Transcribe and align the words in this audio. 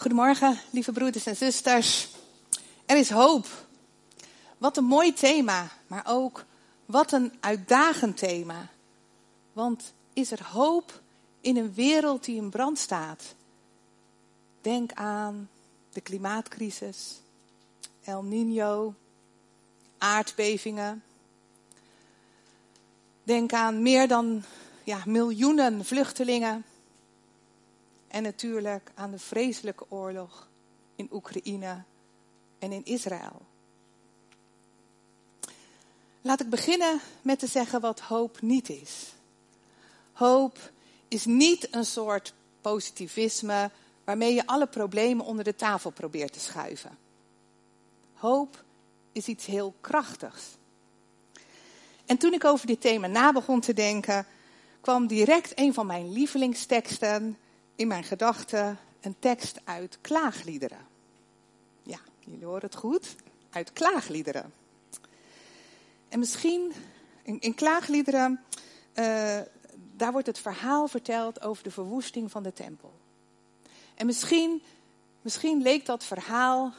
Goedemorgen, 0.00 0.58
lieve 0.70 0.92
broeders 0.92 1.26
en 1.26 1.36
zusters. 1.36 2.08
Er 2.86 2.96
is 2.96 3.10
hoop. 3.10 3.46
Wat 4.58 4.76
een 4.76 4.84
mooi 4.84 5.12
thema, 5.12 5.70
maar 5.86 6.04
ook 6.06 6.44
wat 6.86 7.12
een 7.12 7.32
uitdagend 7.40 8.16
thema. 8.16 8.68
Want 9.52 9.92
is 10.12 10.30
er 10.30 10.44
hoop 10.44 11.02
in 11.40 11.56
een 11.56 11.74
wereld 11.74 12.24
die 12.24 12.36
in 12.36 12.50
brand 12.50 12.78
staat? 12.78 13.34
Denk 14.60 14.92
aan 14.92 15.50
de 15.92 16.00
klimaatcrisis, 16.00 17.20
El 18.04 18.22
Nino, 18.22 18.94
aardbevingen. 19.98 21.02
Denk 23.22 23.52
aan 23.52 23.82
meer 23.82 24.08
dan 24.08 24.42
ja, 24.84 25.02
miljoenen 25.06 25.84
vluchtelingen. 25.84 26.64
En 28.10 28.22
natuurlijk 28.22 28.90
aan 28.94 29.10
de 29.10 29.18
vreselijke 29.18 29.84
oorlog 29.88 30.48
in 30.96 31.08
Oekraïne 31.12 31.82
en 32.58 32.72
in 32.72 32.84
Israël. 32.84 33.42
Laat 36.20 36.40
ik 36.40 36.50
beginnen 36.50 37.00
met 37.22 37.38
te 37.38 37.46
zeggen 37.46 37.80
wat 37.80 38.00
hoop 38.00 38.40
niet 38.40 38.68
is. 38.68 39.12
Hoop 40.12 40.70
is 41.08 41.24
niet 41.24 41.74
een 41.74 41.84
soort 41.84 42.34
positivisme 42.60 43.70
waarmee 44.04 44.34
je 44.34 44.46
alle 44.46 44.66
problemen 44.66 45.24
onder 45.24 45.44
de 45.44 45.56
tafel 45.56 45.90
probeert 45.90 46.32
te 46.32 46.40
schuiven. 46.40 46.98
Hoop 48.14 48.64
is 49.12 49.26
iets 49.26 49.46
heel 49.46 49.74
krachtigs. 49.80 50.42
En 52.06 52.18
toen 52.18 52.32
ik 52.32 52.44
over 52.44 52.66
dit 52.66 52.80
thema 52.80 53.06
na 53.06 53.32
begon 53.32 53.60
te 53.60 53.72
denken, 53.72 54.26
kwam 54.80 55.06
direct 55.06 55.52
een 55.58 55.74
van 55.74 55.86
mijn 55.86 56.12
lievelingsteksten 56.12 57.38
in 57.80 57.88
mijn 57.88 58.04
gedachten, 58.04 58.78
een 59.00 59.18
tekst 59.18 59.60
uit 59.64 59.98
klaagliederen. 60.00 60.86
Ja, 61.82 61.98
jullie 62.18 62.44
horen 62.44 62.62
het 62.62 62.74
goed, 62.74 63.16
uit 63.50 63.72
klaagliederen. 63.72 64.52
En 66.08 66.18
misschien 66.18 66.72
in, 67.22 67.40
in 67.40 67.54
klaagliederen, 67.54 68.40
uh, 68.94 69.38
daar 69.96 70.12
wordt 70.12 70.26
het 70.26 70.38
verhaal 70.38 70.88
verteld 70.88 71.42
over 71.42 71.62
de 71.62 71.70
verwoesting 71.70 72.30
van 72.30 72.42
de 72.42 72.52
tempel. 72.52 72.92
En 73.94 74.06
misschien, 74.06 74.62
misschien 75.22 75.62
leek 75.62 75.86
dat 75.86 76.04
verhaal 76.04 76.72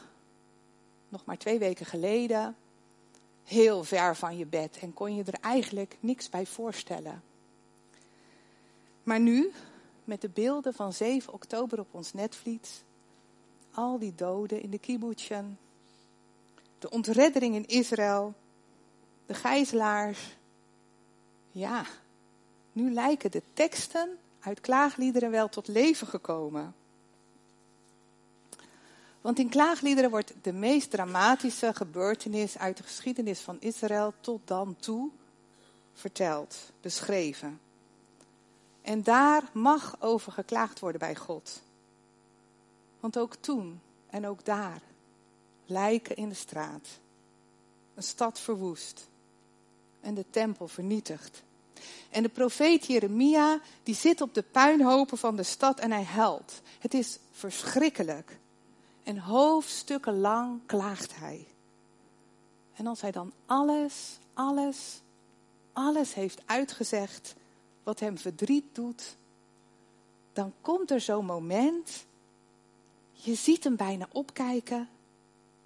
nog 1.08 1.24
maar 1.24 1.38
twee 1.38 1.58
weken 1.58 1.86
geleden 1.86 2.56
heel 3.44 3.84
ver 3.84 4.16
van 4.16 4.36
je 4.36 4.46
bed 4.46 4.78
en 4.80 4.94
kon 4.94 5.14
je 5.14 5.24
er 5.24 5.40
eigenlijk 5.40 5.96
niks 6.00 6.28
bij 6.28 6.46
voorstellen. 6.46 7.22
Maar 9.02 9.20
nu, 9.20 9.52
met 10.04 10.20
de 10.20 10.28
beelden 10.28 10.74
van 10.74 10.92
7 10.92 11.32
oktober 11.32 11.78
op 11.78 11.94
ons 11.94 12.12
netvlies, 12.12 12.82
al 13.70 13.98
die 13.98 14.14
doden 14.14 14.62
in 14.62 14.70
de 14.70 14.78
kibbutzen, 14.78 15.58
de 16.78 16.90
ontreddering 16.90 17.54
in 17.54 17.66
Israël, 17.66 18.34
de 19.26 19.34
gijzelaars. 19.34 20.36
Ja, 21.50 21.84
nu 22.72 22.92
lijken 22.92 23.30
de 23.30 23.42
teksten 23.52 24.18
uit 24.40 24.60
klaagliederen 24.60 25.30
wel 25.30 25.48
tot 25.48 25.68
leven 25.68 26.06
gekomen. 26.06 26.74
Want 29.20 29.38
in 29.38 29.48
klaagliederen 29.48 30.10
wordt 30.10 30.34
de 30.42 30.52
meest 30.52 30.90
dramatische 30.90 31.74
gebeurtenis 31.74 32.58
uit 32.58 32.76
de 32.76 32.82
geschiedenis 32.82 33.40
van 33.40 33.60
Israël 33.60 34.14
tot 34.20 34.40
dan 34.44 34.76
toe 34.76 35.10
verteld, 35.92 36.72
beschreven. 36.80 37.60
En 38.82 39.02
daar 39.02 39.50
mag 39.52 39.96
over 40.00 40.32
geklaagd 40.32 40.78
worden 40.78 41.00
bij 41.00 41.16
God. 41.16 41.62
Want 43.00 43.18
ook 43.18 43.34
toen 43.34 43.80
en 44.06 44.26
ook 44.26 44.44
daar 44.44 44.80
lijken 45.66 46.16
in 46.16 46.28
de 46.28 46.34
straat, 46.34 46.88
een 47.94 48.02
stad 48.02 48.40
verwoest 48.40 49.08
en 50.00 50.14
de 50.14 50.24
tempel 50.30 50.68
vernietigd. 50.68 51.42
En 52.10 52.22
de 52.22 52.28
profeet 52.28 52.86
Jeremia, 52.86 53.60
die 53.82 53.94
zit 53.94 54.20
op 54.20 54.34
de 54.34 54.42
puinhopen 54.42 55.18
van 55.18 55.36
de 55.36 55.42
stad 55.42 55.80
en 55.80 55.90
hij 55.90 56.04
huilt. 56.04 56.60
Het 56.78 56.94
is 56.94 57.18
verschrikkelijk. 57.30 58.38
En 59.02 59.18
hoofdstukken 59.18 60.20
lang 60.20 60.60
klaagt 60.66 61.16
hij. 61.16 61.46
En 62.74 62.86
als 62.86 63.00
hij 63.00 63.10
dan 63.10 63.32
alles, 63.46 64.18
alles, 64.34 65.00
alles 65.72 66.14
heeft 66.14 66.42
uitgezegd 66.46 67.34
wat 67.82 68.00
hem 68.00 68.18
verdriet 68.18 68.74
doet, 68.74 69.16
dan 70.32 70.52
komt 70.60 70.90
er 70.90 71.00
zo'n 71.00 71.24
moment, 71.24 72.06
je 73.12 73.34
ziet 73.34 73.64
hem 73.64 73.76
bijna 73.76 74.08
opkijken, 74.12 74.88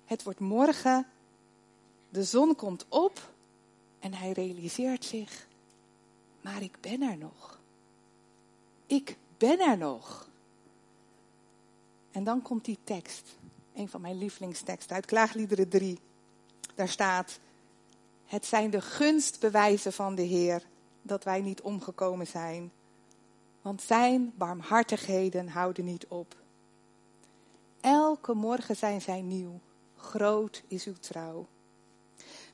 het 0.04 0.22
wordt 0.22 0.40
morgen, 0.40 1.06
de 2.08 2.24
zon 2.24 2.54
komt 2.54 2.86
op 2.88 3.32
en 3.98 4.14
hij 4.14 4.32
realiseert 4.32 5.04
zich, 5.04 5.46
maar 6.40 6.62
ik 6.62 6.76
ben 6.80 7.02
er 7.02 7.16
nog. 7.16 7.60
Ik 8.86 9.16
ben 9.38 9.60
er 9.60 9.78
nog. 9.78 10.28
En 12.12 12.24
dan 12.24 12.42
komt 12.42 12.64
die 12.64 12.78
tekst, 12.84 13.36
een 13.74 13.88
van 13.88 14.00
mijn 14.00 14.18
lievelingsteksten 14.18 14.94
uit 14.94 15.06
Klaagliederen 15.06 15.68
3. 15.68 15.98
Daar 16.74 16.88
staat, 16.88 17.38
het 18.24 18.46
zijn 18.46 18.70
de 18.70 18.80
gunstbewijzen 18.80 19.92
van 19.92 20.14
de 20.14 20.22
Heer 20.22 20.62
dat 21.06 21.24
wij 21.24 21.40
niet 21.40 21.60
omgekomen 21.60 22.26
zijn, 22.26 22.72
want 23.62 23.82
zijn 23.82 24.32
barmhartigheden 24.36 25.48
houden 25.48 25.84
niet 25.84 26.06
op. 26.06 26.36
Elke 27.80 28.34
morgen 28.34 28.76
zijn 28.76 29.00
zij 29.00 29.20
nieuw, 29.20 29.60
groot 29.96 30.62
is 30.68 30.84
uw 30.84 30.96
trouw. 31.00 31.46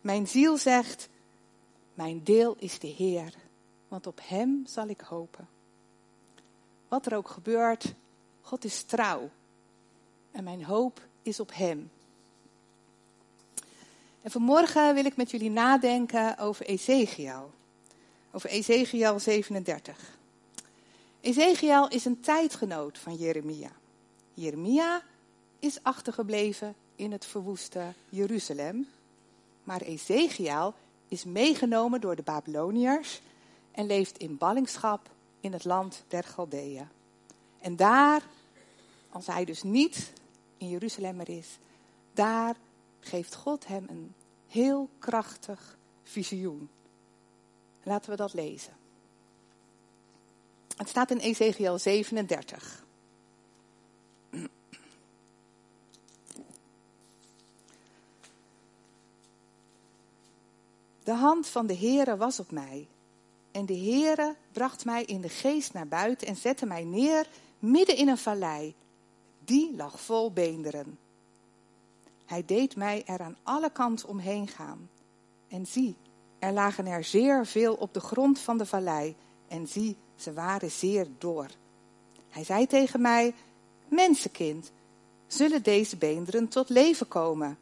Mijn 0.00 0.28
ziel 0.28 0.56
zegt, 0.56 1.08
mijn 1.94 2.24
deel 2.24 2.56
is 2.58 2.78
de 2.78 2.86
Heer, 2.86 3.34
want 3.88 4.06
op 4.06 4.20
Hem 4.22 4.62
zal 4.66 4.88
ik 4.88 5.00
hopen. 5.00 5.48
Wat 6.88 7.06
er 7.06 7.16
ook 7.16 7.28
gebeurt, 7.28 7.94
God 8.40 8.64
is 8.64 8.82
trouw 8.82 9.30
en 10.30 10.44
mijn 10.44 10.64
hoop 10.64 11.00
is 11.22 11.40
op 11.40 11.50
Hem. 11.54 11.90
En 14.22 14.30
vanmorgen 14.30 14.94
wil 14.94 15.04
ik 15.04 15.16
met 15.16 15.30
jullie 15.30 15.50
nadenken 15.50 16.38
over 16.38 16.66
Ezekiel. 16.66 17.50
Over 18.34 18.50
Ezekiel 18.50 19.18
37. 19.18 20.18
Ezekiel 21.20 21.88
is 21.88 22.04
een 22.04 22.20
tijdgenoot 22.20 22.98
van 22.98 23.14
Jeremia. 23.14 23.70
Jeremia 24.34 25.02
is 25.58 25.78
achtergebleven 25.82 26.74
in 26.96 27.12
het 27.12 27.24
verwoeste 27.24 27.92
Jeruzalem. 28.08 28.88
Maar 29.64 29.80
Ezekiel 29.80 30.74
is 31.08 31.24
meegenomen 31.24 32.00
door 32.00 32.16
de 32.16 32.22
Babyloniërs 32.22 33.20
en 33.72 33.86
leeft 33.86 34.18
in 34.18 34.38
ballingschap 34.38 35.10
in 35.40 35.52
het 35.52 35.64
land 35.64 36.04
der 36.08 36.24
Galdeeën. 36.24 36.88
En 37.60 37.76
daar, 37.76 38.22
als 39.10 39.26
hij 39.26 39.44
dus 39.44 39.62
niet 39.62 40.12
in 40.56 40.68
Jeruzalem 40.68 41.20
er 41.20 41.28
is, 41.28 41.58
daar 42.12 42.56
geeft 43.00 43.34
God 43.34 43.66
hem 43.66 43.86
een 43.88 44.14
heel 44.48 44.88
krachtig 44.98 45.76
visioen. 46.02 46.68
Laten 47.82 48.10
we 48.10 48.16
dat 48.16 48.32
lezen. 48.32 48.72
Het 50.76 50.88
staat 50.88 51.10
in 51.10 51.18
Ezekiel 51.18 51.78
37. 51.78 52.84
De 61.02 61.12
hand 61.12 61.46
van 61.46 61.66
de 61.66 61.76
Heere 61.76 62.16
was 62.16 62.40
op 62.40 62.50
mij. 62.50 62.86
En 63.50 63.66
de 63.66 63.76
Heere 63.76 64.36
bracht 64.52 64.84
mij 64.84 65.04
in 65.04 65.20
de 65.20 65.28
geest 65.28 65.72
naar 65.72 65.88
buiten 65.88 66.26
en 66.26 66.36
zette 66.36 66.66
mij 66.66 66.84
neer 66.84 67.26
midden 67.58 67.96
in 67.96 68.08
een 68.08 68.18
vallei. 68.18 68.74
Die 69.44 69.76
lag 69.76 70.00
vol 70.00 70.32
beenderen. 70.32 70.98
Hij 72.26 72.44
deed 72.44 72.76
mij 72.76 73.04
er 73.06 73.20
aan 73.20 73.36
alle 73.42 73.70
kanten 73.70 74.08
omheen 74.08 74.48
gaan. 74.48 74.90
En 75.48 75.66
zie, 75.66 75.96
er 76.42 76.52
lagen 76.52 76.86
er 76.86 77.04
zeer 77.04 77.46
veel 77.46 77.74
op 77.74 77.94
de 77.94 78.00
grond 78.00 78.38
van 78.38 78.58
de 78.58 78.66
vallei. 78.66 79.14
En 79.48 79.66
zie, 79.66 79.96
ze 80.16 80.32
waren 80.32 80.70
zeer 80.70 81.06
door. 81.18 81.46
Hij 82.28 82.44
zei 82.44 82.66
tegen 82.66 83.00
mij: 83.00 83.34
Mensenkind, 83.88 84.72
zullen 85.26 85.62
deze 85.62 85.96
beenderen 85.96 86.48
tot 86.48 86.68
leven 86.68 87.08
komen? 87.08 87.58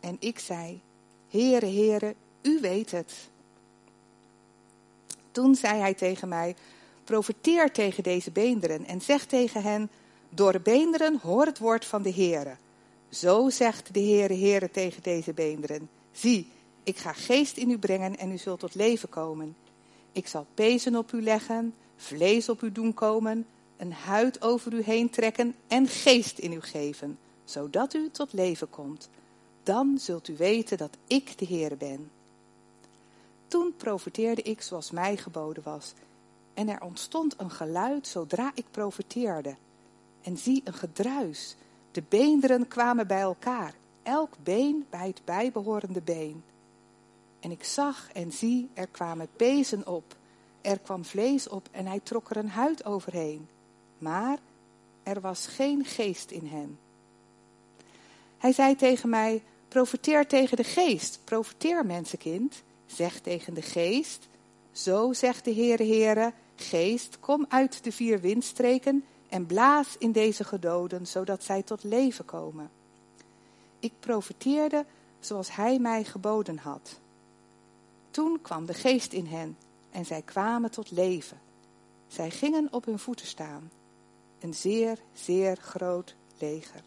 En 0.00 0.16
ik 0.20 0.38
zei: 0.38 0.80
Heere, 1.28 1.66
Heere, 1.66 2.14
u 2.42 2.60
weet 2.60 2.90
het. 2.90 3.12
Toen 5.30 5.54
zei 5.54 5.80
hij 5.80 5.94
tegen 5.94 6.28
mij: 6.28 6.56
Profeteer 7.04 7.72
tegen 7.72 8.02
deze 8.02 8.30
beenderen 8.30 8.86
en 8.86 9.00
zeg 9.00 9.26
tegen 9.26 9.62
hen: 9.62 9.90
Door 10.28 10.52
de 10.52 10.60
beenderen 10.60 11.18
hoor 11.22 11.46
het 11.46 11.58
woord 11.58 11.84
van 11.84 12.02
de 12.02 12.12
Heere. 12.12 12.56
Zo 13.08 13.50
zegt 13.50 13.94
de 13.94 14.00
Heere, 14.00 14.34
Heere 14.34 14.70
tegen 14.70 15.02
deze 15.02 15.32
beenderen: 15.32 15.88
Zie, 16.12 16.52
ik 16.84 16.96
ga 16.96 17.12
geest 17.12 17.56
in 17.56 17.70
u 17.70 17.78
brengen 17.78 18.18
en 18.18 18.32
u 18.32 18.38
zult 18.38 18.60
tot 18.60 18.74
leven 18.74 19.08
komen. 19.08 19.56
Ik 20.12 20.26
zal 20.26 20.46
pezen 20.54 20.96
op 20.96 21.12
u 21.12 21.22
leggen, 21.22 21.74
vlees 21.96 22.48
op 22.48 22.62
u 22.62 22.72
doen 22.72 22.94
komen, 22.94 23.46
een 23.76 23.92
huid 23.92 24.42
over 24.42 24.72
u 24.72 24.82
heen 24.82 25.10
trekken 25.10 25.54
en 25.68 25.88
geest 25.88 26.38
in 26.38 26.52
u 26.52 26.60
geven, 26.60 27.18
zodat 27.44 27.94
u 27.94 28.10
tot 28.10 28.32
leven 28.32 28.70
komt. 28.70 29.08
Dan 29.62 29.98
zult 29.98 30.28
u 30.28 30.36
weten 30.36 30.78
dat 30.78 30.96
ik 31.06 31.38
de 31.38 31.46
Heere 31.46 31.76
ben. 31.76 32.10
Toen 33.48 33.74
profeteerde 33.76 34.42
ik 34.42 34.62
zoals 34.62 34.90
mij 34.90 35.16
geboden 35.16 35.62
was. 35.62 35.92
En 36.54 36.68
er 36.68 36.82
ontstond 36.82 37.34
een 37.36 37.50
geluid 37.50 38.06
zodra 38.06 38.52
ik 38.54 38.64
profeteerde. 38.70 39.56
En 40.22 40.36
zie 40.36 40.60
een 40.64 40.74
gedruis. 40.74 41.56
De 41.90 42.02
beenderen 42.08 42.68
kwamen 42.68 43.06
bij 43.06 43.20
elkaar, 43.20 43.74
elk 44.02 44.34
been 44.42 44.86
bij 44.90 45.06
het 45.06 45.20
bijbehorende 45.24 46.00
been. 46.00 46.42
En 47.44 47.50
ik 47.50 47.64
zag 47.64 48.08
en 48.12 48.32
zie, 48.32 48.70
er 48.74 48.86
kwamen 48.86 49.28
pezen 49.36 49.86
op. 49.86 50.16
Er 50.60 50.78
kwam 50.78 51.04
vlees 51.04 51.48
op 51.48 51.68
en 51.70 51.86
hij 51.86 52.00
trok 52.02 52.30
er 52.30 52.36
een 52.36 52.48
huid 52.48 52.84
overheen. 52.84 53.48
Maar 53.98 54.38
er 55.02 55.20
was 55.20 55.46
geen 55.46 55.84
geest 55.84 56.30
in 56.30 56.46
hen. 56.46 56.78
Hij 58.38 58.52
zei 58.52 58.76
tegen 58.76 59.08
mij, 59.08 59.42
profeteer 59.68 60.26
tegen 60.26 60.56
de 60.56 60.64
geest, 60.64 61.20
profeteer 61.24 61.86
mensenkind. 61.86 62.62
Zeg 62.86 63.20
tegen 63.20 63.54
de 63.54 63.62
geest, 63.62 64.28
zo 64.72 65.12
zegt 65.12 65.44
de 65.44 65.54
Heere 65.54 65.84
Heere, 65.84 66.32
geest, 66.56 67.20
kom 67.20 67.46
uit 67.48 67.84
de 67.84 67.92
vier 67.92 68.20
windstreken 68.20 69.04
en 69.28 69.46
blaas 69.46 69.96
in 69.98 70.12
deze 70.12 70.44
gedoden, 70.44 71.06
zodat 71.06 71.44
zij 71.44 71.62
tot 71.62 71.82
leven 71.82 72.24
komen. 72.24 72.70
Ik 73.78 73.92
profeteerde 74.00 74.84
zoals 75.20 75.54
hij 75.54 75.78
mij 75.78 76.04
geboden 76.04 76.58
had. 76.58 77.02
Toen 78.14 78.38
kwam 78.42 78.66
de 78.66 78.74
geest 78.74 79.12
in 79.12 79.26
hen 79.26 79.56
en 79.90 80.06
zij 80.06 80.22
kwamen 80.22 80.70
tot 80.70 80.90
leven. 80.90 81.40
Zij 82.06 82.30
gingen 82.30 82.68
op 82.70 82.84
hun 82.84 82.98
voeten 82.98 83.26
staan. 83.26 83.70
Een 84.40 84.54
zeer, 84.54 84.98
zeer 85.12 85.56
groot 85.56 86.14
leger. 86.38 86.82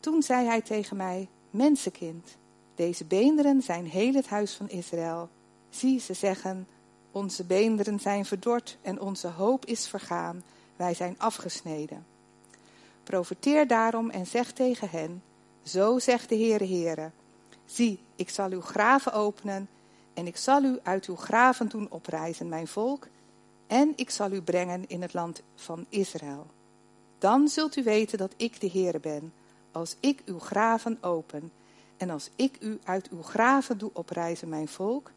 Toen 0.00 0.22
zei 0.22 0.46
hij 0.46 0.60
tegen 0.60 0.96
mij, 0.96 1.28
mensenkind, 1.50 2.36
deze 2.74 3.04
beenderen 3.04 3.62
zijn 3.62 3.86
heel 3.86 4.14
het 4.14 4.26
huis 4.26 4.54
van 4.54 4.68
Israël. 4.68 5.28
Zie, 5.70 6.00
ze 6.00 6.14
zeggen, 6.14 6.66
onze 7.12 7.44
beenderen 7.44 8.00
zijn 8.00 8.24
verdord 8.24 8.78
en 8.82 9.00
onze 9.00 9.28
hoop 9.28 9.64
is 9.64 9.88
vergaan. 9.88 10.42
Wij 10.76 10.94
zijn 10.94 11.14
afgesneden. 11.18 12.06
Profeteer 13.02 13.66
daarom 13.66 14.10
en 14.10 14.26
zeg 14.26 14.52
tegen 14.52 14.90
hen, 14.90 15.22
zo 15.62 15.98
zegt 15.98 16.28
de 16.28 16.36
Heere 16.36 16.66
Heere, 16.66 17.10
zie, 17.66 17.98
ik 18.16 18.30
zal 18.30 18.50
uw 18.50 18.60
graven 18.60 19.12
openen 19.12 19.68
en 20.14 20.26
ik 20.26 20.36
zal 20.36 20.62
u 20.62 20.78
uit 20.82 21.06
uw 21.06 21.16
graven 21.16 21.68
doen 21.68 21.90
oprijzen, 21.90 22.48
mijn 22.48 22.66
volk, 22.66 23.08
en 23.66 23.92
ik 23.96 24.10
zal 24.10 24.32
u 24.32 24.42
brengen 24.42 24.88
in 24.88 25.02
het 25.02 25.14
land 25.14 25.42
van 25.54 25.86
Israël. 25.88 26.46
Dan 27.18 27.48
zult 27.48 27.76
u 27.76 27.82
weten 27.82 28.18
dat 28.18 28.34
ik 28.36 28.60
de 28.60 28.70
Heere 28.70 29.00
ben, 29.00 29.32
als 29.72 29.96
ik 30.00 30.22
uw 30.24 30.38
graven 30.38 30.98
open 31.00 31.52
en 31.96 32.10
als 32.10 32.30
ik 32.36 32.56
u 32.60 32.78
uit 32.84 33.08
uw 33.08 33.22
graven 33.22 33.78
doe 33.78 33.90
oprijzen, 33.92 34.48
mijn 34.48 34.68
volk. 34.68 35.10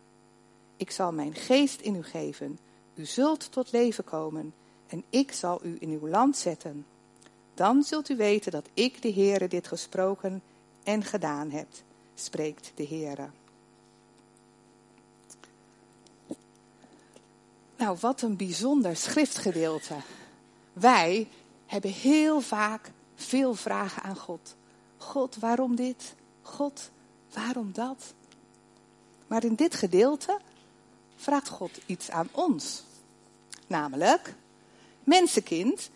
Ik 0.77 0.91
zal 0.91 1.11
mijn 1.11 1.35
geest 1.35 1.81
in 1.81 1.95
u 1.95 2.03
geven, 2.03 2.59
u 2.95 3.05
zult 3.05 3.51
tot 3.51 3.71
leven 3.71 4.03
komen 4.03 4.53
en 4.87 5.03
ik 5.09 5.31
zal 5.31 5.59
u 5.63 5.77
in 5.79 5.89
uw 5.89 6.07
land 6.07 6.37
zetten. 6.37 6.85
Dan 7.53 7.83
zult 7.83 8.09
u 8.09 8.15
weten 8.15 8.51
dat 8.51 8.69
ik 8.73 9.01
de 9.01 9.13
Heere 9.13 9.47
dit 9.47 9.67
gesproken 9.67 10.41
en 10.83 11.03
gedaan 11.03 11.51
heb, 11.51 11.67
spreekt 12.19 12.71
de 12.75 12.87
Heere. 12.87 13.29
Nou, 17.77 17.97
wat 17.99 18.21
een 18.21 18.35
bijzonder 18.35 18.95
schriftgedeelte. 18.95 19.95
Wij 20.73 21.27
hebben 21.65 21.91
heel 21.91 22.41
vaak 22.41 22.91
veel 23.15 23.53
vragen 23.53 24.03
aan 24.03 24.17
God. 24.17 24.55
God, 24.97 25.35
waarom 25.35 25.75
dit? 25.75 26.15
God, 26.41 26.89
waarom 27.33 27.71
dat? 27.73 28.13
Maar 29.27 29.43
in 29.43 29.55
dit 29.55 29.75
gedeelte 29.75 30.39
vraagt 31.15 31.49
God 31.49 31.71
iets 31.85 32.09
aan 32.09 32.29
ons. 32.31 32.83
Namelijk, 33.67 34.35
mensenkind, 35.03 35.89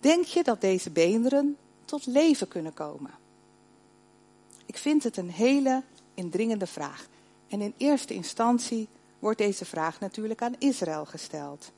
denk 0.00 0.24
je 0.24 0.42
dat 0.42 0.60
deze 0.60 0.90
beenderen 0.90 1.56
tot 1.84 2.06
leven 2.06 2.48
kunnen 2.48 2.74
komen? 2.74 3.19
Ik 4.70 4.78
vind 4.78 5.04
het 5.04 5.16
een 5.16 5.30
hele 5.30 5.82
indringende 6.14 6.66
vraag. 6.66 7.06
En 7.48 7.60
in 7.60 7.74
eerste 7.76 8.14
instantie 8.14 8.88
wordt 9.18 9.38
deze 9.38 9.64
vraag 9.64 10.00
natuurlijk 10.00 10.42
aan 10.42 10.54
Israël 10.58 11.04
gesteld. 11.04 11.72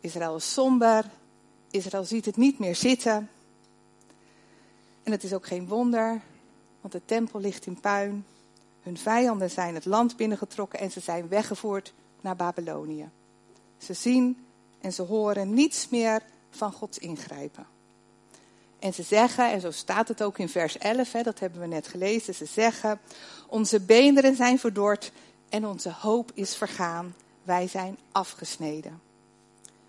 Israël 0.00 0.36
is 0.36 0.52
somber, 0.52 1.10
Israël 1.70 2.04
ziet 2.04 2.24
het 2.24 2.36
niet 2.36 2.58
meer 2.58 2.76
zitten. 2.76 3.30
En 5.02 5.12
het 5.12 5.22
is 5.22 5.32
ook 5.32 5.46
geen 5.46 5.68
wonder, 5.68 6.20
want 6.80 6.92
de 6.92 7.02
tempel 7.04 7.40
ligt 7.40 7.66
in 7.66 7.80
puin. 7.80 8.26
Hun 8.82 8.98
vijanden 8.98 9.50
zijn 9.50 9.74
het 9.74 9.84
land 9.84 10.16
binnengetrokken 10.16 10.78
en 10.78 10.90
ze 10.90 11.00
zijn 11.00 11.28
weggevoerd 11.28 11.92
naar 12.20 12.36
Babylonië. 12.36 13.08
Ze 13.78 13.92
zien 13.92 14.46
en 14.80 14.92
ze 14.92 15.02
horen 15.02 15.54
niets 15.54 15.88
meer 15.88 16.22
van 16.50 16.72
Gods 16.72 16.98
ingrijpen. 16.98 17.73
En 18.84 18.94
ze 18.94 19.02
zeggen, 19.02 19.50
en 19.50 19.60
zo 19.60 19.70
staat 19.70 20.08
het 20.08 20.22
ook 20.22 20.38
in 20.38 20.48
vers 20.48 20.78
11, 20.78 21.12
hè, 21.12 21.22
dat 21.22 21.38
hebben 21.38 21.60
we 21.60 21.66
net 21.66 21.86
gelezen, 21.86 22.34
ze 22.34 22.44
zeggen, 22.44 23.00
onze 23.48 23.80
beenderen 23.80 24.36
zijn 24.36 24.58
verdord 24.58 25.12
en 25.48 25.66
onze 25.66 25.90
hoop 25.90 26.30
is 26.34 26.56
vergaan. 26.56 27.14
Wij 27.42 27.68
zijn 27.68 27.98
afgesneden. 28.12 29.00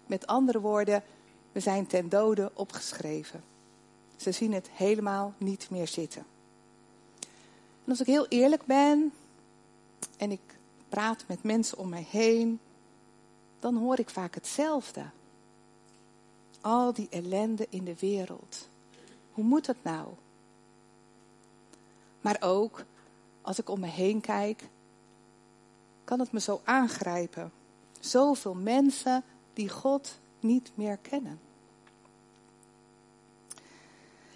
Met 0.06 0.28
andere 0.28 0.60
woorden, 0.60 1.04
we 1.52 1.60
zijn 1.60 1.88
ten 1.88 2.10
dode 2.10 2.52
opgeschreven. 2.54 3.44
Ze 4.16 4.32
zien 4.32 4.54
het 4.54 4.70
helemaal 4.72 5.34
niet 5.38 5.70
meer 5.70 5.88
zitten. 5.88 6.26
En 7.84 7.90
als 7.90 8.00
ik 8.00 8.08
heel 8.08 8.28
eerlijk 8.28 8.66
ben 8.66 9.14
en 10.18 10.32
ik 10.32 10.58
praat 10.90 11.24
met 11.28 11.44
mensen 11.44 11.78
om 11.78 11.90
mij 11.90 12.08
heen, 12.10 12.60
dan 13.60 13.78
hoor 13.78 14.00
ik 14.00 14.10
vaak 14.10 14.36
hetzelfde. 14.36 15.04
Al 16.62 16.94
die 16.94 17.08
ellende 17.10 17.68
in 17.70 17.84
de 17.84 17.96
wereld. 18.00 18.74
Hoe 19.36 19.44
moet 19.44 19.66
dat 19.66 19.76
nou? 19.82 20.08
Maar 22.22 22.38
ook 22.40 22.84
als 23.42 23.60
ik 23.60 23.70
om 23.70 23.80
me 23.80 23.88
heen 23.88 24.22
kijk, 24.22 24.64
kan 26.04 26.20
het 26.20 26.32
me 26.32 26.40
zo 26.40 26.62
aangrijpen. 26.64 27.52
Zoveel 28.00 28.54
mensen 28.54 29.24
die 29.54 29.70
God 29.70 30.20
niet 30.40 30.72
meer 30.76 30.98
kennen. 30.98 31.40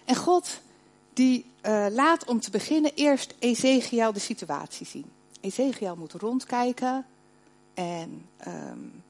En 0.04 0.16
God 0.16 0.60
die 1.12 1.46
uh, 1.62 1.86
laat 1.90 2.24
om 2.24 2.40
te 2.40 2.50
beginnen 2.50 2.94
eerst 2.94 3.34
Ezekiel 3.38 4.12
de 4.12 4.20
situatie 4.20 4.86
zien. 4.86 5.10
Ezekiel 5.40 5.96
moet 5.96 6.12
rondkijken 6.12 7.06
en 7.74 8.28
um, 8.46 9.02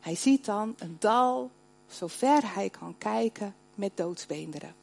hij 0.00 0.14
ziet 0.14 0.44
dan 0.44 0.74
een 0.78 0.96
dal, 0.98 1.50
zover 1.86 2.54
hij 2.54 2.70
kan 2.70 2.94
kijken, 2.98 3.54
met 3.74 3.96
doodsbeenderen. 3.96 4.77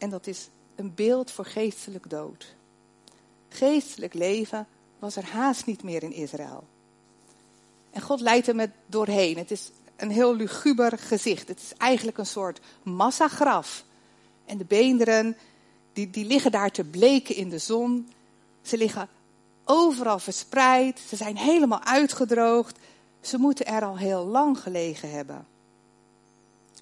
En 0.00 0.10
dat 0.10 0.26
is 0.26 0.48
een 0.74 0.94
beeld 0.94 1.30
voor 1.30 1.44
geestelijk 1.44 2.10
dood. 2.10 2.54
Geestelijk 3.48 4.14
leven 4.14 4.66
was 4.98 5.16
er 5.16 5.24
haast 5.24 5.66
niet 5.66 5.82
meer 5.82 6.02
in 6.02 6.12
Israël. 6.12 6.64
En 7.90 8.00
God 8.00 8.20
leidt 8.20 8.46
hem 8.46 8.60
er 8.60 8.72
doorheen. 8.86 9.36
Het 9.36 9.50
is 9.50 9.70
een 9.96 10.10
heel 10.10 10.36
luguber 10.36 10.98
gezicht. 10.98 11.48
Het 11.48 11.60
is 11.60 11.72
eigenlijk 11.76 12.18
een 12.18 12.26
soort 12.26 12.60
massagraf. 12.82 13.84
En 14.44 14.58
de 14.58 14.64
beenderen, 14.64 15.36
die, 15.92 16.10
die 16.10 16.24
liggen 16.24 16.50
daar 16.50 16.70
te 16.70 16.84
bleken 16.84 17.34
in 17.34 17.48
de 17.48 17.58
zon. 17.58 18.12
Ze 18.62 18.76
liggen 18.76 19.08
overal 19.64 20.18
verspreid. 20.18 21.00
Ze 21.08 21.16
zijn 21.16 21.36
helemaal 21.36 21.84
uitgedroogd. 21.84 22.78
Ze 23.20 23.38
moeten 23.38 23.66
er 23.66 23.84
al 23.84 23.98
heel 23.98 24.26
lang 24.26 24.58
gelegen 24.58 25.10
hebben. 25.10 25.46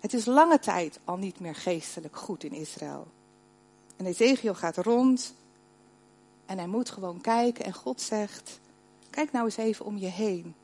Het 0.01 0.15
is 0.15 0.25
lange 0.25 0.59
tijd 0.59 1.01
al 1.05 1.17
niet 1.17 1.41
meer 1.41 1.55
geestelijk 1.55 2.17
goed 2.17 2.45
in 2.45 2.53
Israël. 2.53 3.07
En 3.97 4.07
Ezekiel 4.07 4.55
gaat 4.55 4.77
rond 4.77 5.35
en 6.47 6.59
hij 6.59 6.67
moet 6.67 6.91
gewoon 6.91 7.21
kijken 7.21 7.65
en 7.65 7.73
God 7.73 8.01
zegt, 8.01 8.61
kijk 9.11 9.33
nou 9.33 9.45
eens 9.45 9.57
even 9.57 9.85
om 9.85 9.99
je 9.99 10.07
heen. 10.07 10.55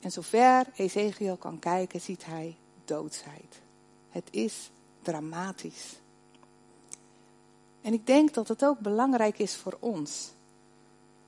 En 0.00 0.10
zover 0.10 0.66
Ezekiel 0.76 1.36
kan 1.36 1.58
kijken, 1.58 2.00
ziet 2.00 2.24
hij 2.24 2.56
doodsheid. 2.84 3.60
Het 4.10 4.28
is 4.30 4.70
dramatisch. 5.02 5.96
En 7.82 7.92
ik 7.92 8.06
denk 8.06 8.34
dat 8.34 8.48
het 8.48 8.64
ook 8.64 8.78
belangrijk 8.78 9.38
is 9.38 9.54
voor 9.56 9.76
ons. 9.80 10.30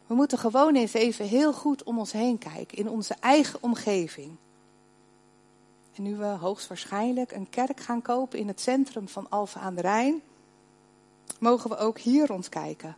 We 0.07 0.15
moeten 0.15 0.39
gewoon 0.39 0.75
eens 0.75 0.93
even 0.93 1.27
heel 1.27 1.53
goed 1.53 1.83
om 1.83 1.99
ons 1.99 2.13
heen 2.13 2.39
kijken, 2.39 2.79
in 2.79 2.89
onze 2.89 3.15
eigen 3.21 3.63
omgeving. 3.63 4.37
En 5.99 6.05
nu 6.05 6.17
we 6.17 6.25
hoogstwaarschijnlijk 6.25 7.33
een 7.33 7.51
kerk 7.51 7.81
gaan 7.81 8.03
kopen 8.03 8.39
in 8.39 8.49
het 8.49 8.61
centrum 8.61 9.09
van 9.09 9.31
Alphen 9.31 9.61
aan 9.61 9.75
de 9.75 9.81
Rijn, 9.81 10.23
mogen 11.41 11.71
we 11.71 11.77
ook 11.77 11.99
hier 11.99 12.27
rondkijken. 12.27 12.97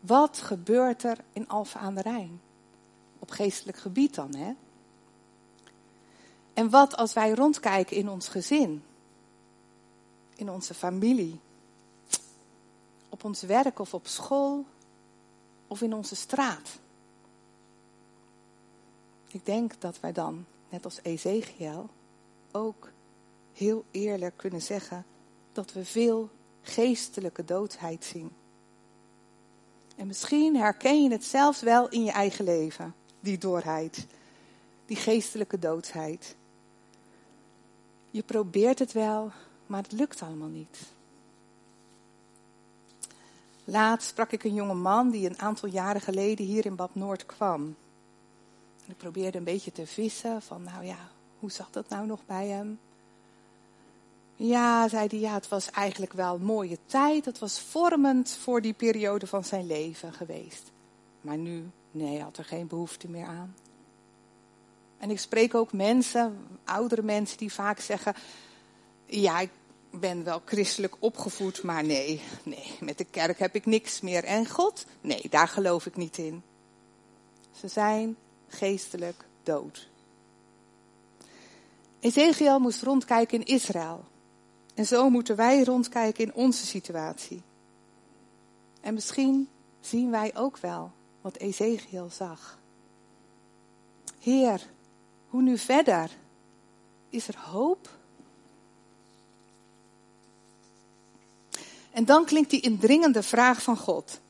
Wat 0.00 0.38
gebeurt 0.38 1.02
er 1.02 1.18
in 1.32 1.48
Alphen 1.48 1.80
aan 1.80 1.94
de 1.94 2.02
Rijn? 2.02 2.40
Op 3.18 3.30
geestelijk 3.30 3.78
gebied 3.78 4.14
dan, 4.14 4.34
hè? 4.34 4.52
En 6.52 6.70
wat 6.70 6.96
als 6.96 7.12
wij 7.12 7.30
rondkijken 7.30 7.96
in 7.96 8.08
ons 8.08 8.28
gezin, 8.28 8.84
in 10.34 10.50
onze 10.50 10.74
familie, 10.74 11.40
op 13.08 13.24
ons 13.24 13.42
werk 13.42 13.78
of 13.78 13.94
op 13.94 14.06
school 14.06 14.64
of 15.66 15.82
in 15.82 15.94
onze 15.94 16.16
straat? 16.16 16.78
Ik 19.26 19.46
denk 19.46 19.80
dat 19.80 20.00
wij 20.00 20.12
dan, 20.12 20.44
net 20.68 20.84
als 20.84 20.98
Ezekiel, 21.02 21.88
ook 22.52 22.90
heel 23.52 23.84
eerlijk 23.90 24.36
kunnen 24.36 24.62
zeggen 24.62 25.04
dat 25.52 25.72
we 25.72 25.84
veel 25.84 26.30
geestelijke 26.62 27.44
doodheid 27.44 28.04
zien. 28.04 28.30
En 29.96 30.06
misschien 30.06 30.56
herken 30.56 31.02
je 31.02 31.10
het 31.10 31.24
zelfs 31.24 31.60
wel 31.60 31.88
in 31.88 32.04
je 32.04 32.10
eigen 32.10 32.44
leven, 32.44 32.94
die 33.20 33.38
doorheid, 33.38 34.06
die 34.86 34.96
geestelijke 34.96 35.58
doodheid. 35.58 36.36
Je 38.10 38.22
probeert 38.22 38.78
het 38.78 38.92
wel, 38.92 39.30
maar 39.66 39.82
het 39.82 39.92
lukt 39.92 40.22
allemaal 40.22 40.48
niet. 40.48 40.78
Laatst 43.64 44.08
sprak 44.08 44.32
ik 44.32 44.44
een 44.44 44.54
jonge 44.54 44.74
man 44.74 45.10
die 45.10 45.28
een 45.28 45.38
aantal 45.38 45.68
jaren 45.68 46.00
geleden 46.00 46.46
hier 46.46 46.66
in 46.66 46.76
Bad 46.76 46.94
Noord 46.94 47.26
kwam. 47.26 47.62
En 48.84 48.90
ik 48.90 48.96
probeerde 48.96 49.38
een 49.38 49.44
beetje 49.44 49.72
te 49.72 49.86
vissen 49.86 50.42
van, 50.42 50.62
nou 50.62 50.84
ja, 50.84 51.10
hoe 51.42 51.50
zat 51.50 51.72
dat 51.72 51.88
nou 51.88 52.06
nog 52.06 52.26
bij 52.26 52.46
hem? 52.46 52.78
Ja, 54.36 54.88
zei 54.88 55.06
hij, 55.08 55.18
ja, 55.18 55.34
het 55.34 55.48
was 55.48 55.70
eigenlijk 55.70 56.12
wel 56.12 56.34
een 56.34 56.44
mooie 56.44 56.78
tijd. 56.86 57.24
Het 57.24 57.38
was 57.38 57.60
vormend 57.60 58.30
voor 58.30 58.60
die 58.60 58.72
periode 58.72 59.26
van 59.26 59.44
zijn 59.44 59.66
leven 59.66 60.12
geweest. 60.12 60.70
Maar 61.20 61.36
nu, 61.36 61.70
nee, 61.90 62.20
had 62.20 62.36
er 62.36 62.44
geen 62.44 62.66
behoefte 62.66 63.08
meer 63.08 63.26
aan. 63.26 63.54
En 64.98 65.10
ik 65.10 65.18
spreek 65.18 65.54
ook 65.54 65.72
mensen, 65.72 66.46
oudere 66.64 67.02
mensen, 67.02 67.38
die 67.38 67.52
vaak 67.52 67.80
zeggen: 67.80 68.14
Ja, 69.06 69.40
ik 69.40 69.50
ben 69.90 70.24
wel 70.24 70.42
christelijk 70.44 70.96
opgevoed, 70.98 71.62
maar 71.62 71.84
nee, 71.84 72.22
nee, 72.44 72.76
met 72.80 72.98
de 72.98 73.04
kerk 73.04 73.38
heb 73.38 73.54
ik 73.54 73.66
niks 73.66 74.00
meer. 74.00 74.24
En 74.24 74.48
God? 74.48 74.86
Nee, 75.00 75.26
daar 75.30 75.48
geloof 75.48 75.86
ik 75.86 75.96
niet 75.96 76.18
in. 76.18 76.42
Ze 77.50 77.68
zijn 77.68 78.16
geestelijk 78.48 79.24
dood. 79.42 79.90
Ezekiel 82.02 82.58
moest 82.58 82.82
rondkijken 82.82 83.38
in 83.38 83.46
Israël. 83.46 84.04
En 84.74 84.86
zo 84.86 85.10
moeten 85.10 85.36
wij 85.36 85.64
rondkijken 85.64 86.24
in 86.24 86.34
onze 86.34 86.66
situatie. 86.66 87.42
En 88.80 88.94
misschien 88.94 89.48
zien 89.80 90.10
wij 90.10 90.36
ook 90.36 90.58
wel 90.58 90.90
wat 91.20 91.36
Ezekiel 91.36 92.08
zag. 92.10 92.58
Heer, 94.18 94.66
hoe 95.28 95.42
nu 95.42 95.58
verder? 95.58 96.10
Is 97.08 97.28
er 97.28 97.38
hoop? 97.38 97.88
En 101.90 102.04
dan 102.04 102.24
klinkt 102.24 102.50
die 102.50 102.60
indringende 102.60 103.22
vraag 103.22 103.62
van 103.62 103.76
God. 103.76 104.20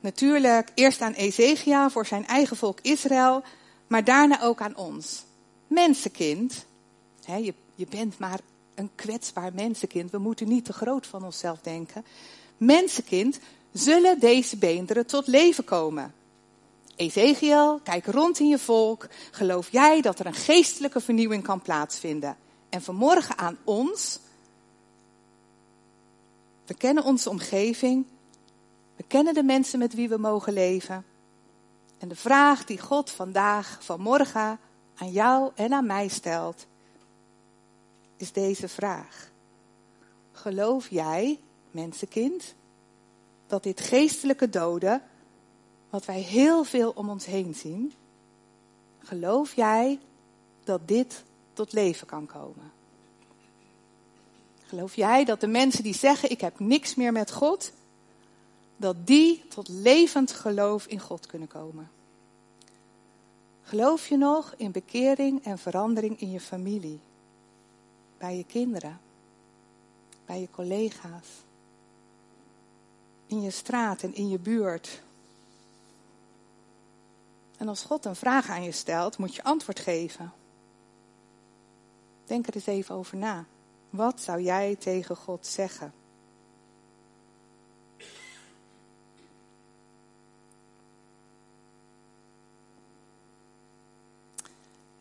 Natuurlijk 0.00 0.70
eerst 0.74 1.00
aan 1.00 1.12
Ezekiel 1.12 1.90
voor 1.90 2.06
zijn 2.06 2.26
eigen 2.26 2.56
volk 2.56 2.80
Israël, 2.80 3.42
maar 3.86 4.04
daarna 4.04 4.42
ook 4.42 4.60
aan 4.60 4.76
ons. 4.76 5.24
Mensenkind, 5.66 6.66
je, 7.34 7.54
je 7.74 7.86
bent 7.90 8.18
maar 8.18 8.40
een 8.74 8.90
kwetsbaar 8.94 9.54
mensenkind. 9.54 10.10
We 10.10 10.18
moeten 10.18 10.48
niet 10.48 10.64
te 10.64 10.72
groot 10.72 11.06
van 11.06 11.24
onszelf 11.24 11.60
denken. 11.60 12.04
Mensenkind, 12.56 13.38
zullen 13.72 14.20
deze 14.20 14.56
beenderen 14.56 15.06
tot 15.06 15.26
leven 15.26 15.64
komen? 15.64 16.14
Ezekiel, 16.96 17.80
kijk 17.82 18.06
rond 18.06 18.38
in 18.38 18.48
je 18.48 18.58
volk. 18.58 19.08
Geloof 19.30 19.72
jij 19.72 20.00
dat 20.00 20.18
er 20.18 20.26
een 20.26 20.34
geestelijke 20.34 21.00
vernieuwing 21.00 21.42
kan 21.42 21.62
plaatsvinden? 21.62 22.36
En 22.68 22.82
vanmorgen 22.82 23.38
aan 23.38 23.58
ons. 23.64 24.18
We 26.66 26.74
kennen 26.74 27.04
onze 27.04 27.30
omgeving. 27.30 28.06
We 28.96 29.04
kennen 29.06 29.34
de 29.34 29.42
mensen 29.42 29.78
met 29.78 29.94
wie 29.94 30.08
we 30.08 30.16
mogen 30.16 30.52
leven. 30.52 31.04
En 31.98 32.08
de 32.08 32.16
vraag 32.16 32.64
die 32.64 32.80
God 32.80 33.10
vandaag, 33.10 33.78
vanmorgen 33.80 34.58
aan 34.96 35.10
jou 35.10 35.50
en 35.54 35.72
aan 35.72 35.86
mij 35.86 36.08
stelt, 36.08 36.66
is 38.16 38.32
deze 38.32 38.68
vraag. 38.68 39.30
Geloof 40.32 40.88
jij, 40.88 41.38
mensenkind, 41.70 42.54
dat 43.46 43.62
dit 43.62 43.80
geestelijke 43.80 44.48
doden, 44.48 45.02
wat 45.90 46.04
wij 46.04 46.20
heel 46.20 46.64
veel 46.64 46.92
om 46.94 47.08
ons 47.08 47.26
heen 47.26 47.54
zien, 47.54 47.92
geloof 48.98 49.54
jij 49.54 49.98
dat 50.64 50.88
dit 50.88 51.24
tot 51.52 51.72
leven 51.72 52.06
kan 52.06 52.26
komen? 52.26 52.72
Geloof 54.66 54.94
jij 54.94 55.24
dat 55.24 55.40
de 55.40 55.46
mensen 55.46 55.82
die 55.82 55.94
zeggen 55.94 56.30
ik 56.30 56.40
heb 56.40 56.58
niks 56.58 56.94
meer 56.94 57.12
met 57.12 57.32
God, 57.32 57.72
dat 58.76 59.06
die 59.06 59.44
tot 59.48 59.68
levend 59.68 60.32
geloof 60.32 60.86
in 60.86 61.00
God 61.00 61.26
kunnen 61.26 61.48
komen? 61.48 61.90
Geloof 63.62 64.08
je 64.08 64.16
nog 64.16 64.54
in 64.56 64.70
bekering 64.70 65.44
en 65.44 65.58
verandering 65.58 66.20
in 66.20 66.30
je 66.30 66.40
familie? 66.40 67.00
Bij 68.18 68.36
je 68.36 68.44
kinderen, 68.44 69.00
bij 70.24 70.40
je 70.40 70.50
collega's, 70.50 71.28
in 73.26 73.42
je 73.42 73.50
straat 73.50 74.02
en 74.02 74.14
in 74.14 74.28
je 74.28 74.38
buurt. 74.38 75.02
En 77.56 77.68
als 77.68 77.82
God 77.82 78.04
een 78.04 78.16
vraag 78.16 78.48
aan 78.48 78.62
je 78.62 78.72
stelt, 78.72 79.18
moet 79.18 79.34
je 79.34 79.42
antwoord 79.42 79.80
geven. 79.80 80.32
Denk 82.24 82.46
er 82.46 82.54
eens 82.54 82.66
even 82.66 82.94
over 82.94 83.16
na. 83.16 83.44
Wat 83.90 84.20
zou 84.20 84.40
jij 84.40 84.76
tegen 84.76 85.16
God 85.16 85.46
zeggen? 85.46 85.92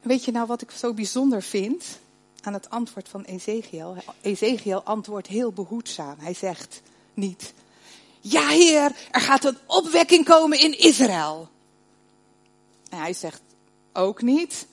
Weet 0.02 0.26
je 0.26 0.32
nou 0.32 0.48
wat 0.48 0.62
ik 0.62 0.72
zo 0.72 0.94
bijzonder 0.94 1.42
vind? 1.42 2.00
Aan 2.46 2.54
het 2.54 2.70
antwoord 2.70 3.10
van 3.10 3.24
Ezekiel. 3.24 3.96
Ezekiel 4.22 4.84
antwoordt 4.84 5.28
heel 5.28 5.52
behoedzaam. 5.52 6.20
Hij 6.20 6.34
zegt 6.34 6.82
niet, 7.14 7.54
ja 8.22 8.48
heer, 8.48 9.08
er 9.12 9.22
gaat 9.22 9.44
een 9.44 9.58
opwekking 9.66 10.26
komen 10.26 10.60
in 10.60 10.80
Israël. 10.80 11.50
En 12.90 12.98
hij 12.98 13.14
zegt 13.14 13.42
ook 13.94 14.22
niet, 14.22 14.68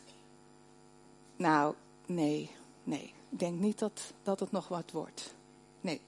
nou 1.37 1.75
nee, 2.07 2.51
nee, 2.85 3.15
ik 3.31 3.39
denk 3.39 3.61
niet 3.61 3.79
dat, 3.79 4.01
dat 4.23 4.41
het 4.41 4.53
nog 4.53 4.69
wat 4.69 4.91
wordt. 4.91 5.35
Nee. 5.81 6.01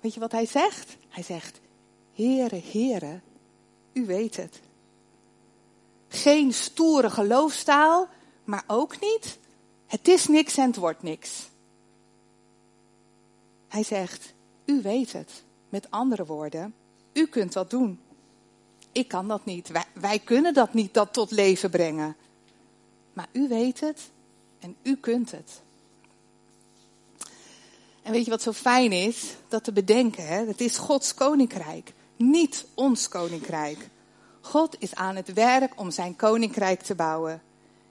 Weet 0.00 0.14
je 0.14 0.20
wat 0.20 0.32
hij 0.32 0.46
zegt? 0.46 0.96
Hij 1.08 1.22
zegt, 1.22 1.60
Heere, 2.14 2.62
Heere, 2.72 3.20
u 3.92 4.06
weet 4.06 4.36
het. 4.36 4.60
Geen 6.08 6.52
stoere 6.52 7.10
geloofstaal, 7.10 8.08
maar 8.44 8.64
ook 8.66 9.00
niet 9.00 9.38
het 9.90 10.08
is 10.08 10.26
niks 10.26 10.56
en 10.56 10.66
het 10.66 10.76
wordt 10.76 11.02
niks. 11.02 11.48
Hij 13.68 13.82
zegt, 13.82 14.34
u 14.64 14.82
weet 14.82 15.12
het. 15.12 15.42
Met 15.68 15.90
andere 15.90 16.26
woorden, 16.26 16.74
u 17.12 17.26
kunt 17.26 17.52
dat 17.52 17.70
doen. 17.70 18.00
Ik 18.92 19.08
kan 19.08 19.28
dat 19.28 19.44
niet. 19.44 19.70
Wij, 19.92 20.18
kunnen 20.18 20.54
dat 20.54 20.74
niet, 20.74 20.94
dat 20.94 21.12
tot 21.12 21.30
leven 21.30 21.70
brengen. 21.70 22.16
Maar 23.12 23.28
u 23.32 23.48
weet 23.48 23.80
het 23.80 24.10
en 24.58 24.76
u 24.82 24.96
kunt 24.96 25.30
het. 25.30 25.60
En 28.02 28.12
weet 28.12 28.24
je 28.24 28.30
wat 28.30 28.42
zo 28.42 28.52
fijn 28.52 28.92
is? 28.92 29.34
Dat 29.48 29.64
te 29.64 29.72
bedenken, 29.72 30.48
het 30.48 30.60
is 30.60 30.76
Gods 30.76 31.14
koninkrijk, 31.14 31.92
niet 32.16 32.66
ons 32.74 33.08
koninkrijk. 33.08 33.88
God 34.40 34.76
is 34.78 34.94
aan 34.94 35.16
het 35.16 35.32
werk 35.32 35.80
om 35.80 35.90
zijn 35.90 36.16
koninkrijk 36.16 36.80
te 36.80 36.94
bouwen. 36.94 37.42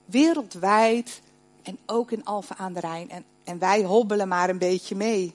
Wereldwijd 0.04 1.20
en 1.62 1.78
ook 1.86 2.10
in 2.10 2.24
Alphen 2.24 2.56
aan 2.56 2.72
de 2.72 2.80
Rijn. 2.80 3.10
En, 3.10 3.24
en 3.44 3.58
wij 3.58 3.84
hobbelen 3.84 4.28
maar 4.28 4.50
een 4.50 4.58
beetje 4.58 4.94
mee. 4.94 5.34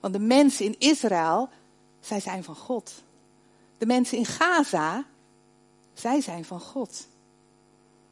Want 0.00 0.12
de 0.12 0.20
mensen 0.20 0.64
in 0.64 0.78
Israël, 0.78 1.48
zij 2.00 2.20
zijn 2.20 2.44
van 2.44 2.56
God. 2.56 3.02
De 3.78 3.86
mensen 3.86 4.18
in 4.18 4.26
Gaza, 4.26 5.04
zij 5.94 6.20
zijn 6.20 6.44
van 6.44 6.60
God. 6.60 7.06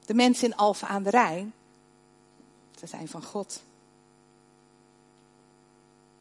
De 0.06 0.14
mensen 0.14 0.48
in 0.48 0.56
Alphen 0.56 0.88
aan 0.88 1.02
de 1.02 1.10
Rijn, 1.10 1.54
zij 2.78 2.88
zijn 2.88 3.08
van 3.08 3.22
God. 3.22 3.62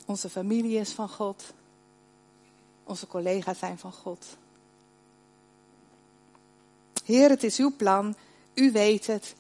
Onze 0.06 0.30
familie 0.30 0.80
is 0.80 0.92
van 0.92 1.10
God. 1.10 1.54
Onze 2.84 3.08
collega's 3.08 3.60
zijn 3.60 3.78
van 3.78 3.92
God. 3.92 4.26
Heer, 7.04 7.30
het 7.30 7.44
is 7.44 7.58
uw 7.58 7.76
plan. 7.76 8.16
U 8.54 8.72
weet 8.72 9.08
het 9.08 9.36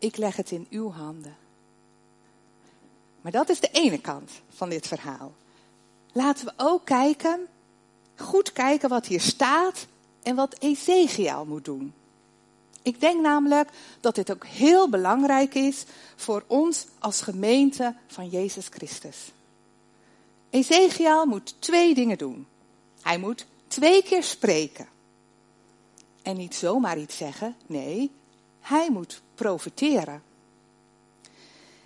ik 0.00 0.16
leg 0.16 0.36
het 0.36 0.50
in 0.50 0.66
uw 0.70 0.90
handen. 0.90 1.36
Maar 3.20 3.32
dat 3.32 3.48
is 3.48 3.60
de 3.60 3.70
ene 3.72 4.00
kant 4.00 4.30
van 4.48 4.68
dit 4.68 4.86
verhaal. 4.86 5.32
Laten 6.12 6.46
we 6.46 6.52
ook 6.56 6.84
kijken, 6.84 7.46
goed 8.16 8.52
kijken 8.52 8.88
wat 8.88 9.06
hier 9.06 9.20
staat 9.20 9.86
en 10.22 10.34
wat 10.34 10.56
Ezekiel 10.58 11.44
moet 11.44 11.64
doen. 11.64 11.92
Ik 12.82 13.00
denk 13.00 13.20
namelijk 13.20 13.70
dat 14.00 14.14
dit 14.14 14.30
ook 14.30 14.46
heel 14.46 14.88
belangrijk 14.88 15.54
is 15.54 15.84
voor 16.16 16.44
ons 16.46 16.86
als 16.98 17.20
gemeente 17.20 17.94
van 18.06 18.28
Jezus 18.28 18.66
Christus. 18.66 19.32
Ezekiel 20.50 21.26
moet 21.26 21.54
twee 21.58 21.94
dingen 21.94 22.18
doen. 22.18 22.46
Hij 23.02 23.18
moet 23.18 23.46
twee 23.66 24.02
keer 24.02 24.22
spreken. 24.22 24.88
En 26.22 26.36
niet 26.36 26.54
zomaar 26.54 26.98
iets 26.98 27.16
zeggen, 27.16 27.56
nee, 27.66 28.10
hij 28.60 28.90
moet 28.90 29.22
profeteren. 29.40 30.22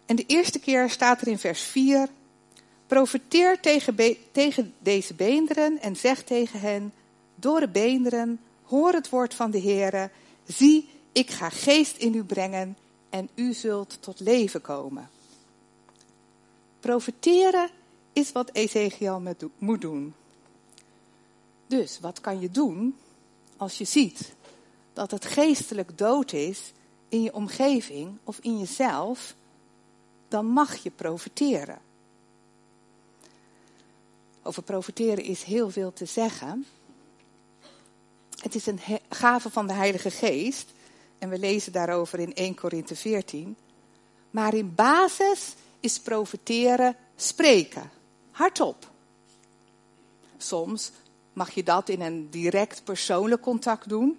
En 0.06 0.16
de 0.16 0.26
eerste 0.26 0.58
keer 0.58 0.90
staat 0.90 1.20
er 1.20 1.28
in 1.28 1.38
vers 1.38 1.60
4: 1.60 2.08
Profeteer 2.86 3.60
tegen, 3.60 3.96
tegen 4.32 4.74
deze 4.78 5.14
beenderen 5.14 5.80
en 5.80 5.96
zeg 5.96 6.22
tegen 6.22 6.60
hen: 6.60 6.92
Door 7.34 7.60
de 7.60 7.68
beenderen, 7.68 8.40
hoor 8.64 8.92
het 8.92 9.08
woord 9.08 9.34
van 9.34 9.50
de 9.50 9.60
Heere. 9.60 10.10
Zie, 10.46 10.88
ik 11.12 11.30
ga 11.30 11.48
geest 11.48 11.96
in 11.96 12.14
u 12.14 12.24
brengen 12.24 12.76
en 13.10 13.28
u 13.34 13.52
zult 13.52 13.96
tot 14.00 14.20
leven 14.20 14.60
komen. 14.60 15.10
Profeteren 16.80 17.70
is 18.12 18.32
wat 18.32 18.50
Ezekiel 18.52 19.22
moet 19.58 19.80
doen. 19.80 20.14
Dus 21.66 21.98
wat 22.00 22.20
kan 22.20 22.40
je 22.40 22.50
doen 22.50 22.96
als 23.56 23.78
je 23.78 23.84
ziet 23.84 24.34
dat 24.92 25.10
het 25.10 25.24
geestelijk 25.24 25.98
dood 25.98 26.32
is 26.32 26.72
in 27.08 27.22
je 27.22 27.34
omgeving 27.34 28.18
of 28.24 28.38
in 28.38 28.58
jezelf? 28.58 29.34
Dan 30.28 30.46
mag 30.46 30.76
je 30.76 30.90
profiteren. 30.90 31.78
Over 34.42 34.62
profiteren 34.62 35.24
is 35.24 35.42
heel 35.42 35.70
veel 35.70 35.92
te 35.92 36.04
zeggen. 36.04 36.66
Het 38.40 38.54
is 38.54 38.66
een 38.66 38.80
gave 39.08 39.50
van 39.50 39.66
de 39.66 39.72
Heilige 39.72 40.10
Geest. 40.10 40.72
En 41.18 41.28
we 41.28 41.38
lezen 41.38 41.72
daarover 41.72 42.18
in 42.18 42.34
1 42.34 42.54
Korinthe 42.54 42.96
14. 42.96 43.56
Maar 44.30 44.54
in 44.54 44.74
basis 44.74 45.54
is 45.80 46.00
profiteren 46.00 46.96
spreken. 47.16 47.90
Hardop. 48.30 48.90
Soms 50.36 50.92
mag 51.32 51.50
je 51.50 51.62
dat 51.62 51.88
in 51.88 52.00
een 52.00 52.30
direct 52.30 52.84
persoonlijk 52.84 53.42
contact 53.42 53.88
doen. 53.88 54.18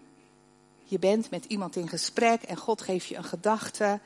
Je 0.87 0.99
bent 0.99 1.29
met 1.29 1.45
iemand 1.45 1.75
in 1.75 1.87
gesprek 1.87 2.41
en 2.43 2.57
God 2.57 2.81
geeft 2.81 3.05
je 3.05 3.15
een 3.15 3.23
gedachte. 3.23 3.99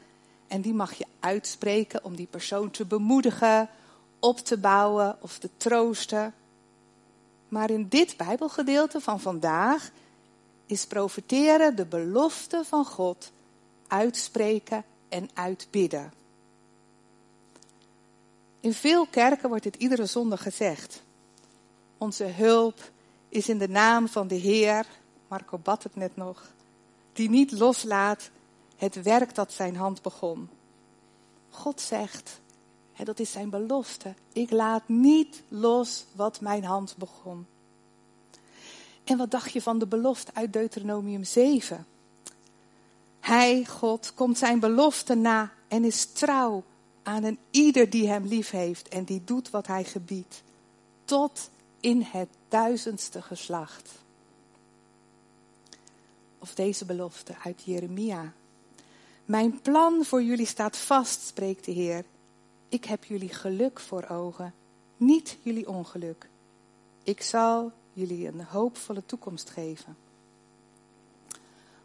En 0.47 0.61
die 0.61 0.73
mag 0.73 0.93
je 0.93 1.05
uitspreken 1.19 2.03
om 2.03 2.15
die 2.15 2.27
persoon 2.27 2.71
te 2.71 2.85
bemoedigen, 2.85 3.69
op 4.19 4.37
te 4.39 4.57
bouwen 4.57 5.17
of 5.21 5.37
te 5.37 5.49
troosten. 5.57 6.33
Maar 7.47 7.69
in 7.69 7.87
dit 7.87 8.17
Bijbelgedeelte 8.17 9.01
van 9.01 9.19
vandaag 9.19 9.91
is 10.65 10.85
profiteren 10.85 11.75
de 11.75 11.85
belofte 11.85 12.61
van 12.65 12.85
God 12.85 13.31
uitspreken 13.87 14.83
en 15.09 15.29
uitbidden. 15.33 16.13
In 18.59 18.73
veel 18.73 19.05
kerken 19.05 19.49
wordt 19.49 19.63
dit 19.63 19.75
iedere 19.75 20.05
zondag 20.05 20.41
gezegd. 20.41 21.03
Onze 21.97 22.23
hulp 22.23 22.91
is 23.29 23.49
in 23.49 23.57
de 23.57 23.67
naam 23.67 24.07
van 24.07 24.27
de 24.27 24.35
Heer, 24.35 24.85
Marco 25.27 25.57
bad 25.57 25.83
het 25.83 25.95
net 25.95 26.15
nog, 26.15 26.51
die 27.19 27.29
niet 27.29 27.51
loslaat 27.51 28.29
het 28.75 29.01
werk 29.01 29.35
dat 29.35 29.53
zijn 29.53 29.75
hand 29.75 30.01
begon. 30.01 30.49
God 31.49 31.81
zegt, 31.81 32.41
hè, 32.93 33.03
dat 33.03 33.19
is 33.19 33.31
zijn 33.31 33.49
belofte, 33.49 34.13
ik 34.33 34.51
laat 34.51 34.87
niet 34.87 35.43
los 35.47 36.05
wat 36.15 36.41
mijn 36.41 36.63
hand 36.63 36.95
begon. 36.97 37.45
En 39.03 39.17
wat 39.17 39.31
dacht 39.31 39.51
je 39.51 39.61
van 39.61 39.79
de 39.79 39.87
belofte 39.87 40.31
uit 40.33 40.53
Deuteronomium 40.53 41.23
7? 41.23 41.85
Hij, 43.19 43.65
God, 43.65 44.13
komt 44.13 44.37
zijn 44.37 44.59
belofte 44.59 45.15
na 45.15 45.51
en 45.67 45.83
is 45.83 46.05
trouw 46.05 46.63
aan 47.03 47.23
een 47.23 47.39
ieder 47.51 47.89
die 47.89 48.07
hem 48.07 48.25
lief 48.25 48.49
heeft 48.49 48.87
en 48.87 49.03
die 49.03 49.23
doet 49.23 49.49
wat 49.49 49.67
hij 49.67 49.83
gebiedt. 49.83 50.43
Tot 51.05 51.49
in 51.79 52.01
het 52.01 52.29
duizendste 52.47 53.21
geslacht. 53.21 53.91
Of 56.39 56.53
deze 56.53 56.85
belofte 56.85 57.35
uit 57.43 57.61
Jeremia. 57.65 58.33
Mijn 59.25 59.61
plan 59.61 60.05
voor 60.05 60.23
jullie 60.23 60.45
staat 60.45 60.77
vast, 60.77 61.21
spreekt 61.21 61.65
de 61.65 61.71
Heer. 61.71 62.03
Ik 62.69 62.85
heb 62.85 63.03
jullie 63.03 63.33
geluk 63.33 63.79
voor 63.79 64.07
ogen, 64.09 64.53
niet 64.97 65.37
jullie 65.41 65.69
ongeluk. 65.69 66.29
Ik 67.03 67.21
zal 67.21 67.71
jullie 67.93 68.27
een 68.27 68.43
hoopvolle 68.43 69.05
toekomst 69.05 69.49
geven. 69.49 69.97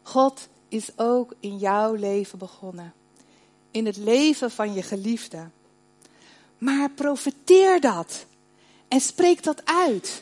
God 0.01 0.47
is 0.67 0.97
ook 0.97 1.33
in 1.39 1.57
jouw 1.57 1.93
leven 1.93 2.37
begonnen. 2.37 2.93
In 3.71 3.85
het 3.85 3.97
leven 3.97 4.51
van 4.51 4.73
je 4.73 4.81
geliefde. 4.81 5.49
Maar 6.57 6.89
profiteer 6.89 7.81
dat. 7.81 8.25
En 8.87 9.01
spreek 9.01 9.43
dat 9.43 9.65
uit. 9.65 10.21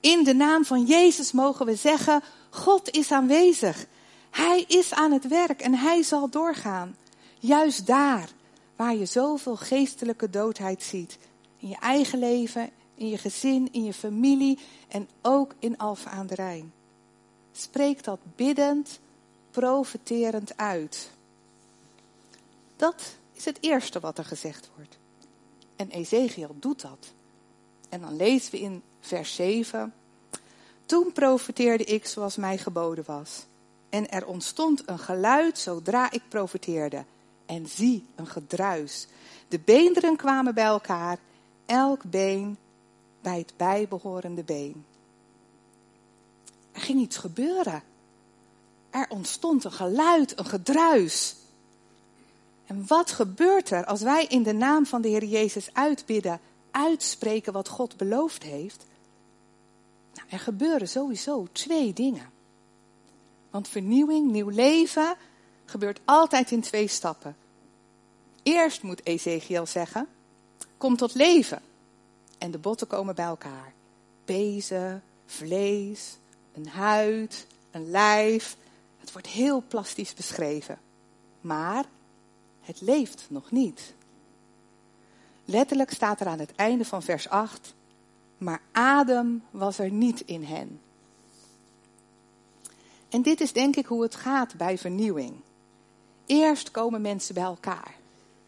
In 0.00 0.24
de 0.24 0.34
naam 0.34 0.64
van 0.64 0.84
Jezus 0.84 1.32
mogen 1.32 1.66
we 1.66 1.76
zeggen, 1.76 2.22
God 2.54 2.90
is 2.90 3.10
aanwezig. 3.10 3.86
Hij 4.30 4.64
is 4.68 4.92
aan 4.92 5.12
het 5.12 5.28
werk 5.28 5.60
en 5.60 5.74
hij 5.74 6.02
zal 6.02 6.28
doorgaan. 6.28 6.96
Juist 7.38 7.86
daar 7.86 8.28
waar 8.76 8.94
je 8.94 9.06
zoveel 9.06 9.56
geestelijke 9.56 10.30
doodheid 10.30 10.82
ziet. 10.82 11.18
In 11.58 11.68
je 11.68 11.76
eigen 11.76 12.18
leven, 12.18 12.70
in 12.94 13.08
je 13.08 13.18
gezin, 13.18 13.68
in 13.72 13.84
je 13.84 13.92
familie 13.92 14.58
en 14.88 15.08
ook 15.22 15.54
in 15.58 15.78
Alfa 15.78 16.10
aan 16.10 16.26
de 16.26 16.34
Rijn. 16.34 16.72
Spreek 17.52 18.04
dat 18.04 18.18
biddend, 18.36 19.00
profeterend 19.50 20.56
uit. 20.56 21.10
Dat 22.76 23.16
is 23.32 23.44
het 23.44 23.58
eerste 23.60 24.00
wat 24.00 24.18
er 24.18 24.24
gezegd 24.24 24.70
wordt. 24.76 24.98
En 25.76 25.90
Ezekiel 25.90 26.56
doet 26.58 26.80
dat. 26.80 27.12
En 27.88 28.00
dan 28.00 28.16
lezen 28.16 28.50
we 28.50 28.60
in 28.60 28.82
vers 29.00 29.34
7. 29.34 29.94
Toen 30.86 31.12
profeteerde 31.12 31.84
ik 31.84 32.06
zoals 32.06 32.36
mij 32.36 32.58
geboden 32.58 33.04
was. 33.06 33.44
En 33.88 34.10
er 34.10 34.26
ontstond 34.26 34.88
een 34.88 34.98
geluid 34.98 35.58
zodra 35.58 36.10
ik 36.10 36.22
profeteerde. 36.28 37.04
En 37.46 37.66
zie, 37.66 38.06
een 38.14 38.26
gedruis. 38.26 39.06
De 39.48 39.58
beenderen 39.58 40.16
kwamen 40.16 40.54
bij 40.54 40.64
elkaar, 40.64 41.18
elk 41.66 42.02
been 42.04 42.56
bij 43.20 43.38
het 43.38 43.52
bijbehorende 43.56 44.42
been. 44.42 44.84
Er 46.72 46.80
ging 46.80 47.00
iets 47.00 47.16
gebeuren. 47.16 47.82
Er 48.90 49.06
ontstond 49.08 49.64
een 49.64 49.72
geluid, 49.72 50.38
een 50.38 50.46
gedruis. 50.46 51.36
En 52.66 52.84
wat 52.86 53.10
gebeurt 53.10 53.70
er 53.70 53.84
als 53.84 54.02
wij 54.02 54.24
in 54.24 54.42
de 54.42 54.52
naam 54.52 54.86
van 54.86 55.02
de 55.02 55.08
Heer 55.08 55.24
Jezus 55.24 55.68
uitbidden, 55.72 56.40
uitspreken 56.70 57.52
wat 57.52 57.68
God 57.68 57.96
beloofd 57.96 58.42
heeft? 58.42 58.86
Nou, 60.14 60.28
er 60.30 60.38
gebeuren 60.38 60.88
sowieso 60.88 61.46
twee 61.52 61.92
dingen. 61.92 62.30
Want 63.50 63.68
vernieuwing, 63.68 64.30
nieuw 64.30 64.48
leven, 64.48 65.16
gebeurt 65.64 66.00
altijd 66.04 66.50
in 66.50 66.60
twee 66.60 66.88
stappen. 66.88 67.36
Eerst 68.42 68.82
moet 68.82 69.06
Ezekiel 69.06 69.66
zeggen, 69.66 70.08
kom 70.76 70.96
tot 70.96 71.14
leven. 71.14 71.62
En 72.38 72.50
de 72.50 72.58
botten 72.58 72.86
komen 72.86 73.14
bij 73.14 73.24
elkaar. 73.24 73.72
Pezen, 74.24 75.02
vlees, 75.26 76.16
een 76.52 76.68
huid, 76.68 77.46
een 77.70 77.90
lijf. 77.90 78.56
Het 78.98 79.12
wordt 79.12 79.26
heel 79.26 79.62
plastisch 79.68 80.14
beschreven. 80.14 80.78
Maar 81.40 81.84
het 82.60 82.80
leeft 82.80 83.26
nog 83.28 83.50
niet. 83.50 83.94
Letterlijk 85.44 85.90
staat 85.90 86.20
er 86.20 86.26
aan 86.26 86.38
het 86.38 86.54
einde 86.54 86.84
van 86.84 87.02
vers 87.02 87.28
8, 87.28 87.74
maar 88.44 88.60
adem 88.72 89.42
was 89.50 89.78
er 89.78 89.90
niet 89.90 90.20
in 90.20 90.44
hen. 90.44 90.80
En 93.08 93.22
dit 93.22 93.40
is 93.40 93.52
denk 93.52 93.76
ik 93.76 93.86
hoe 93.86 94.02
het 94.02 94.14
gaat 94.14 94.56
bij 94.56 94.78
vernieuwing. 94.78 95.34
Eerst 96.26 96.70
komen 96.70 97.00
mensen 97.00 97.34
bij 97.34 97.44
elkaar. 97.44 97.94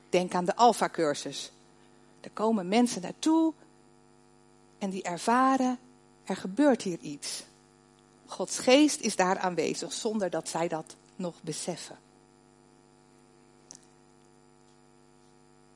Denk 0.09 0.35
aan 0.35 0.45
de 0.45 0.57
Alpha-cursus. 0.57 1.53
Er 2.21 2.31
komen 2.31 2.69
mensen 2.69 3.03
naartoe 3.03 3.53
en 4.79 4.91
die 4.91 5.03
ervaren, 5.03 5.79
er 6.25 6.37
gebeurt 6.37 6.83
hier 6.83 6.99
iets. 6.99 7.45
Gods 8.27 8.59
geest 8.59 9.01
is 9.01 9.17
daar 9.17 9.39
aanwezig 9.39 9.93
zonder 9.93 10.31
dat 10.31 10.49
zij 10.49 10.69
dat 10.69 10.97
nog 11.17 11.43
beseffen. 11.43 11.99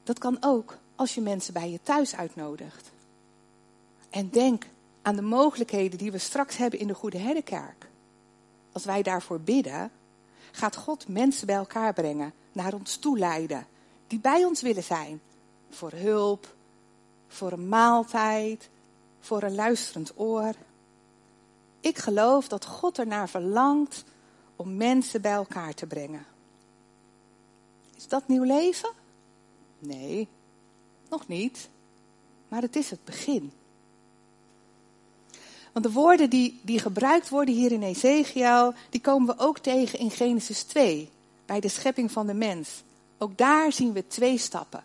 Dat 0.03 0.19
kan 0.19 0.37
ook 0.41 0.79
als 0.95 1.15
je 1.15 1.21
mensen 1.21 1.53
bij 1.53 1.71
je 1.71 1.81
thuis 1.83 2.17
uitnodigt. 2.17 2.91
En 4.11 4.31
denk 4.31 4.67
aan 5.03 5.17
de 5.17 5.23
mogelijkheden 5.23 5.99
die 5.99 6.13
we 6.13 6.19
straks 6.19 6.57
hebben 6.57 6.79
in 6.79 6.87
de 6.87 6.95
Goede 6.95 7.19
Herdenkerk. 7.19 7.89
Als 8.73 8.85
wij 8.85 9.03
daarvoor 9.03 9.41
bidden, 9.41 9.91
gaat 10.51 10.77
God 10.77 11.09
mensen 11.09 11.47
bij 11.47 11.57
elkaar 11.57 11.93
brengen, 11.93 12.33
naar 12.53 12.75
ons 12.75 12.97
toe 12.97 13.19
leiden, 13.19 13.67
die 14.07 14.19
bij 14.19 14.45
ons 14.45 14.63
willen 14.63 14.83
zijn. 14.83 15.21
Voor 15.71 15.93
hulp, 15.93 16.55
voor 17.29 17.53
een 17.53 17.69
maaltijd, 17.69 18.69
voor 19.21 19.43
een 19.43 19.55
luisterend 19.55 20.13
oor. 20.17 20.55
Ik 21.81 21.99
geloof 21.99 22.49
dat 22.49 22.67
God 22.67 22.99
ernaar 22.99 23.29
verlangt 23.29 24.05
om 24.57 24.77
mensen 24.77 25.21
bij 25.21 25.33
elkaar 25.33 25.75
te 25.75 25.87
brengen. 25.87 26.27
Is 27.97 28.09
dat 28.09 28.29
nieuw 28.29 28.43
leven? 28.43 28.91
Nee, 29.79 30.29
nog 31.09 31.29
niet. 31.29 31.69
Maar 32.49 32.63
het 32.63 32.77
is 32.77 32.91
het 32.91 33.05
begin. 33.05 33.53
De 35.81 35.93
woorden 35.93 36.31
die, 36.31 36.61
die 36.63 36.79
gebruikt 36.79 37.29
worden 37.29 37.55
hier 37.55 37.73
in 37.73 37.83
Ezekiel, 37.83 38.75
die 38.91 39.01
komen 39.01 39.37
we 39.37 39.43
ook 39.43 39.59
tegen 39.59 39.99
in 39.99 40.11
Genesis 40.11 40.63
2, 40.63 41.09
bij 41.47 41.61
de 41.61 41.69
schepping 41.69 42.13
van 42.13 42.27
de 42.27 42.35
mens. 42.35 42.83
Ook 43.19 43.39
daar 43.39 43.73
zien 43.73 43.93
we 43.93 44.07
twee 44.07 44.39
stappen. 44.39 44.85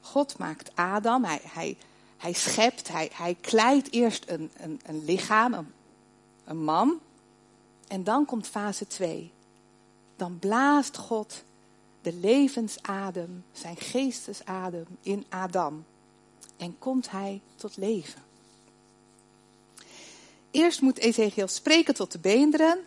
God 0.00 0.38
maakt 0.38 0.70
Adam, 0.74 1.24
hij, 1.24 1.40
hij, 1.42 1.76
hij 2.16 2.32
schept, 2.32 2.88
hij, 2.88 3.10
hij 3.12 3.36
kleidt 3.40 3.92
eerst 3.92 4.24
een, 4.28 4.50
een, 4.56 4.80
een 4.86 5.04
lichaam, 5.04 5.54
een, 5.54 5.72
een 6.44 6.64
man. 6.64 6.98
En 7.88 8.04
dan 8.04 8.24
komt 8.24 8.46
fase 8.46 8.86
2. 8.86 9.32
Dan 10.16 10.38
blaast 10.38 10.96
God 10.96 11.42
de 12.02 12.12
levensadem, 12.12 13.44
zijn 13.52 13.76
geestesadem 13.76 14.86
in 15.00 15.24
Adam. 15.28 15.84
En 16.56 16.78
komt 16.78 17.10
hij 17.10 17.40
tot 17.56 17.76
leven. 17.76 18.22
Eerst 20.54 20.80
moet 20.80 20.98
Ezekiel 20.98 21.48
spreken 21.48 21.94
tot 21.94 22.12
de 22.12 22.18
beenderen, 22.18 22.78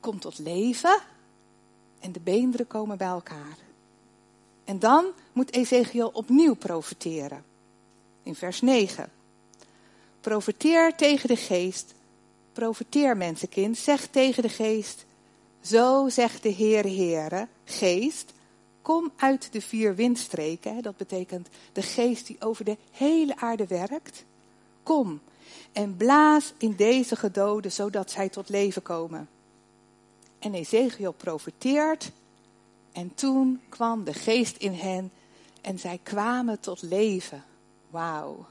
komt 0.00 0.20
tot 0.20 0.38
leven 0.38 0.98
en 2.00 2.12
de 2.12 2.20
beenderen 2.20 2.66
komen 2.66 2.98
bij 2.98 3.06
elkaar. 3.06 3.56
En 4.64 4.78
dan 4.78 5.06
moet 5.32 5.52
Ezekiel 5.52 6.08
opnieuw 6.12 6.54
profeteren. 6.54 7.44
In 8.22 8.34
vers 8.34 8.60
9. 8.60 9.12
Profeteer 10.20 10.96
tegen 10.96 11.28
de 11.28 11.36
geest. 11.36 11.94
Profeteer 12.52 13.16
mensenkind. 13.16 13.78
Zeg 13.78 14.06
tegen 14.06 14.42
de 14.42 14.48
geest. 14.48 15.04
Zo 15.60 16.08
zegt 16.08 16.42
de 16.42 16.48
Heer 16.48 16.82
Heere, 16.82 17.48
geest. 17.64 18.32
Kom 18.82 19.12
uit 19.16 19.52
de 19.52 19.60
vier 19.60 19.94
windstreken. 19.94 20.82
Dat 20.82 20.96
betekent 20.96 21.48
de 21.72 21.82
geest 21.82 22.26
die 22.26 22.40
over 22.40 22.64
de 22.64 22.76
hele 22.90 23.36
aarde 23.36 23.66
werkt. 23.66 24.24
Kom 24.82 25.20
en 25.72 25.96
blaas 25.96 26.52
in 26.58 26.76
deze 26.76 27.16
gedoden, 27.16 27.72
zodat 27.72 28.10
zij 28.10 28.28
tot 28.28 28.48
leven 28.48 28.82
komen. 28.82 29.28
En 30.38 30.54
Ezekiel 30.54 31.12
profeteert 31.12 32.10
en 32.92 33.14
toen 33.14 33.60
kwam 33.68 34.04
de 34.04 34.12
geest 34.12 34.56
in 34.56 34.72
hen 34.72 35.12
en 35.60 35.78
zij 35.78 36.00
kwamen 36.02 36.60
tot 36.60 36.82
leven. 36.82 37.44
Wauw. 37.90 38.46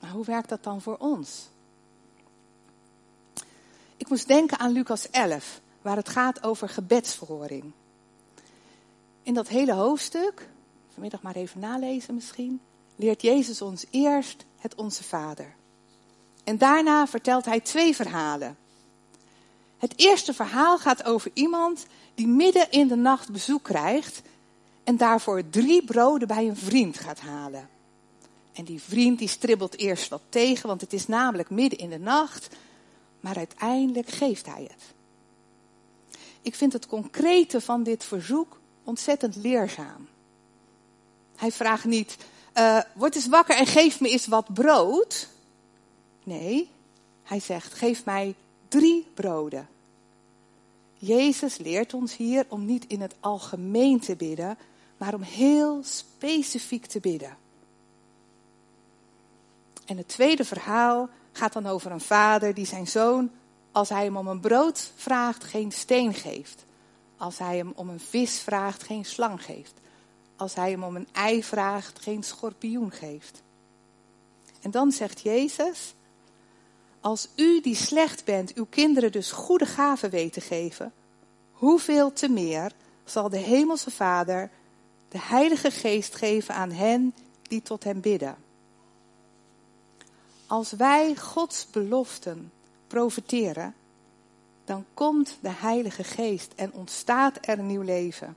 Maar 0.00 0.10
hoe 0.10 0.24
werkt 0.24 0.48
dat 0.48 0.62
dan 0.62 0.80
voor 0.80 0.96
ons? 0.96 1.48
Ik 3.96 4.08
moest 4.08 4.28
denken 4.28 4.58
aan 4.58 4.72
Lucas 4.72 5.10
11, 5.10 5.60
waar 5.82 5.96
het 5.96 6.08
gaat 6.08 6.42
over 6.42 6.68
gebedsverhoring. 6.68 7.72
In 9.22 9.34
dat 9.34 9.48
hele 9.48 9.72
hoofdstuk, 9.72 10.48
vanmiddag 10.92 11.22
maar 11.22 11.34
even 11.34 11.60
nalezen 11.60 12.14
misschien, 12.14 12.60
leert 12.96 13.22
Jezus 13.22 13.62
ons 13.62 13.84
eerst 13.90 14.44
het 14.58 14.74
Onze 14.74 15.04
Vader. 15.04 15.54
En 16.44 16.58
daarna 16.58 17.06
vertelt 17.06 17.44
hij 17.44 17.60
twee 17.60 17.94
verhalen. 17.94 18.56
Het 19.78 19.92
eerste 19.96 20.34
verhaal 20.34 20.78
gaat 20.78 21.04
over 21.04 21.30
iemand 21.34 21.86
die 22.14 22.26
midden 22.26 22.70
in 22.70 22.88
de 22.88 22.96
nacht 22.96 23.32
bezoek 23.32 23.62
krijgt 23.62 24.22
en 24.84 24.96
daarvoor 24.96 25.48
drie 25.50 25.84
broden 25.84 26.28
bij 26.28 26.48
een 26.48 26.56
vriend 26.56 26.98
gaat 26.98 27.20
halen. 27.20 27.68
En 28.52 28.64
die 28.64 28.82
vriend 28.82 29.18
die 29.18 29.28
stribbelt 29.28 29.78
eerst 29.78 30.08
wat 30.08 30.22
tegen, 30.28 30.68
want 30.68 30.80
het 30.80 30.92
is 30.92 31.06
namelijk 31.06 31.50
midden 31.50 31.78
in 31.78 31.90
de 31.90 31.98
nacht, 31.98 32.56
maar 33.20 33.36
uiteindelijk 33.36 34.08
geeft 34.08 34.46
hij 34.46 34.62
het. 34.62 34.82
Ik 36.42 36.54
vind 36.54 36.72
het 36.72 36.86
concrete 36.86 37.60
van 37.60 37.82
dit 37.82 38.04
verzoek 38.04 38.60
ontzettend 38.84 39.36
leerzaam. 39.36 40.08
Hij 41.36 41.52
vraagt 41.52 41.84
niet, 41.84 42.16
uh, 42.54 42.80
word 42.94 43.14
eens 43.14 43.28
wakker 43.28 43.56
en 43.56 43.66
geef 43.66 44.00
me 44.00 44.08
eens 44.08 44.26
wat 44.26 44.54
brood. 44.54 45.28
Nee, 46.22 46.70
hij 47.22 47.40
zegt, 47.40 47.74
geef 47.74 48.04
mij 48.04 48.34
drie 48.68 49.06
broden. 49.14 49.68
Jezus 50.94 51.58
leert 51.58 51.94
ons 51.94 52.16
hier 52.16 52.46
om 52.48 52.64
niet 52.64 52.86
in 52.86 53.00
het 53.00 53.14
algemeen 53.20 54.00
te 54.00 54.16
bidden, 54.16 54.58
maar 54.96 55.14
om 55.14 55.22
heel 55.22 55.80
specifiek 55.82 56.86
te 56.86 57.00
bidden. 57.00 57.36
En 59.86 59.96
het 59.96 60.08
tweede 60.08 60.44
verhaal 60.44 61.08
gaat 61.32 61.52
dan 61.52 61.66
over 61.66 61.90
een 61.90 62.00
vader 62.00 62.54
die 62.54 62.66
zijn 62.66 62.86
zoon, 62.86 63.30
als 63.72 63.88
hij 63.88 64.04
hem 64.04 64.16
om 64.16 64.26
een 64.26 64.40
brood 64.40 64.92
vraagt, 64.96 65.44
geen 65.44 65.72
steen 65.72 66.14
geeft. 66.14 66.64
Als 67.16 67.38
hij 67.38 67.56
hem 67.56 67.72
om 67.74 67.88
een 67.88 68.00
vis 68.00 68.38
vraagt, 68.38 68.82
geen 68.82 69.04
slang 69.04 69.44
geeft 69.44 69.82
als 70.36 70.54
hij 70.54 70.70
hem 70.70 70.82
om 70.82 70.96
een 70.96 71.08
ei 71.12 71.44
vraagt, 71.44 71.98
geen 71.98 72.22
schorpioen 72.22 72.90
geeft. 72.90 73.42
En 74.60 74.70
dan 74.70 74.92
zegt 74.92 75.20
Jezus, 75.20 75.94
als 77.00 77.28
u 77.36 77.60
die 77.60 77.74
slecht 77.74 78.24
bent, 78.24 78.54
uw 78.54 78.66
kinderen 78.70 79.12
dus 79.12 79.32
goede 79.32 79.66
gaven 79.66 80.10
weten 80.10 80.42
geven, 80.42 80.92
hoeveel 81.52 82.12
te 82.12 82.28
meer 82.28 82.72
zal 83.04 83.28
de 83.28 83.38
Hemelse 83.38 83.90
Vader 83.90 84.50
de 85.08 85.18
Heilige 85.20 85.70
Geest 85.70 86.14
geven 86.14 86.54
aan 86.54 86.70
hen 86.70 87.14
die 87.42 87.62
tot 87.62 87.84
hem 87.84 88.00
bidden. 88.00 88.36
Als 90.46 90.72
wij 90.72 91.16
Gods 91.16 91.70
beloften 91.70 92.52
profiteren, 92.86 93.74
dan 94.64 94.84
komt 94.94 95.38
de 95.40 95.50
Heilige 95.50 96.04
Geest 96.04 96.52
en 96.56 96.72
ontstaat 96.72 97.38
er 97.40 97.58
een 97.58 97.66
nieuw 97.66 97.82
leven 97.82 98.36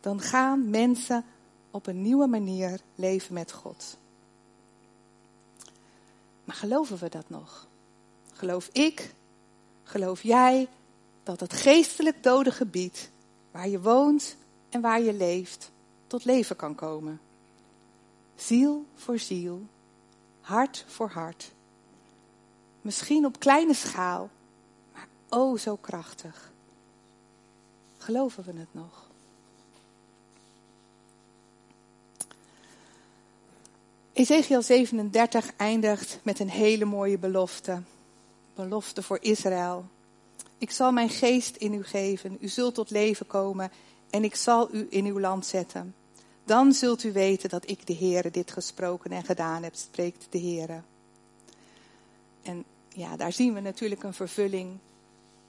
dan 0.00 0.20
gaan 0.20 0.70
mensen 0.70 1.24
op 1.70 1.86
een 1.86 2.02
nieuwe 2.02 2.26
manier 2.26 2.80
leven 2.94 3.34
met 3.34 3.52
God. 3.52 3.96
Maar 6.44 6.56
geloven 6.56 6.98
we 6.98 7.08
dat 7.08 7.28
nog? 7.28 7.66
Geloof 8.32 8.68
ik, 8.72 9.14
geloof 9.82 10.22
jij 10.22 10.68
dat 11.22 11.40
het 11.40 11.52
geestelijk 11.52 12.22
dode 12.22 12.50
gebied 12.50 13.10
waar 13.50 13.68
je 13.68 13.80
woont 13.80 14.36
en 14.68 14.80
waar 14.80 15.00
je 15.00 15.12
leeft 15.12 15.70
tot 16.06 16.24
leven 16.24 16.56
kan 16.56 16.74
komen? 16.74 17.20
Ziel 18.36 18.86
voor 18.94 19.18
ziel, 19.18 19.62
hart 20.40 20.84
voor 20.88 21.08
hart. 21.08 21.52
Misschien 22.80 23.26
op 23.26 23.38
kleine 23.38 23.74
schaal, 23.74 24.30
maar 24.92 25.08
oh 25.28 25.58
zo 25.58 25.76
krachtig. 25.76 26.52
Geloven 27.98 28.44
we 28.44 28.52
het 28.58 28.74
nog? 28.74 29.07
Ezekiel 34.18 34.62
37 34.62 35.52
eindigt 35.56 36.20
met 36.22 36.38
een 36.38 36.50
hele 36.50 36.84
mooie 36.84 37.18
belofte. 37.18 37.82
Belofte 38.54 39.02
voor 39.02 39.18
Israël. 39.20 39.84
Ik 40.58 40.70
zal 40.70 40.92
mijn 40.92 41.08
geest 41.08 41.56
in 41.56 41.72
u 41.72 41.84
geven, 41.84 42.36
u 42.40 42.48
zult 42.48 42.74
tot 42.74 42.90
leven 42.90 43.26
komen 43.26 43.70
en 44.10 44.24
ik 44.24 44.34
zal 44.34 44.74
u 44.74 44.86
in 44.90 45.04
uw 45.04 45.20
land 45.20 45.46
zetten. 45.46 45.94
Dan 46.44 46.72
zult 46.72 47.04
u 47.04 47.12
weten 47.12 47.48
dat 47.48 47.70
ik 47.70 47.86
de 47.86 47.94
Heere 47.94 48.30
dit 48.30 48.50
gesproken 48.50 49.10
en 49.10 49.24
gedaan 49.24 49.62
heb, 49.62 49.74
spreekt 49.74 50.26
de 50.30 50.40
Heere. 50.40 50.80
En 52.42 52.64
ja, 52.88 53.16
daar 53.16 53.32
zien 53.32 53.54
we 53.54 53.60
natuurlijk 53.60 54.02
een 54.02 54.14
vervulling 54.14 54.78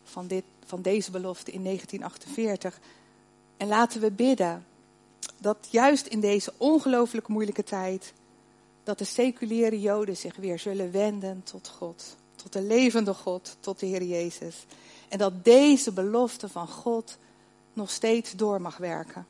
van, 0.03 0.27
dit, 0.27 0.43
van 0.65 0.81
deze 0.81 1.11
belofte 1.11 1.51
in 1.51 1.63
1948. 1.63 2.79
En 3.57 3.67
laten 3.67 4.01
we 4.01 4.11
bidden 4.11 4.65
dat 5.37 5.67
juist 5.71 6.07
in 6.07 6.19
deze 6.19 6.53
ongelooflijk 6.57 7.27
moeilijke 7.27 7.63
tijd 7.63 8.13
dat 8.89 8.97
de 8.97 9.05
seculiere 9.05 9.79
Joden 9.79 10.17
zich 10.17 10.35
weer 10.35 10.59
zullen 10.59 10.91
wenden 10.91 11.43
tot 11.43 11.67
God, 11.67 12.15
tot 12.35 12.53
de 12.53 12.61
levende 12.61 13.13
God, 13.13 13.57
tot 13.59 13.79
de 13.79 13.85
Heer 13.85 14.03
Jezus. 14.03 14.65
En 15.07 15.17
dat 15.17 15.45
deze 15.45 15.91
belofte 15.91 16.49
van 16.49 16.67
God 16.67 17.17
nog 17.73 17.91
steeds 17.91 18.31
door 18.31 18.61
mag 18.61 18.77
werken. 18.77 19.27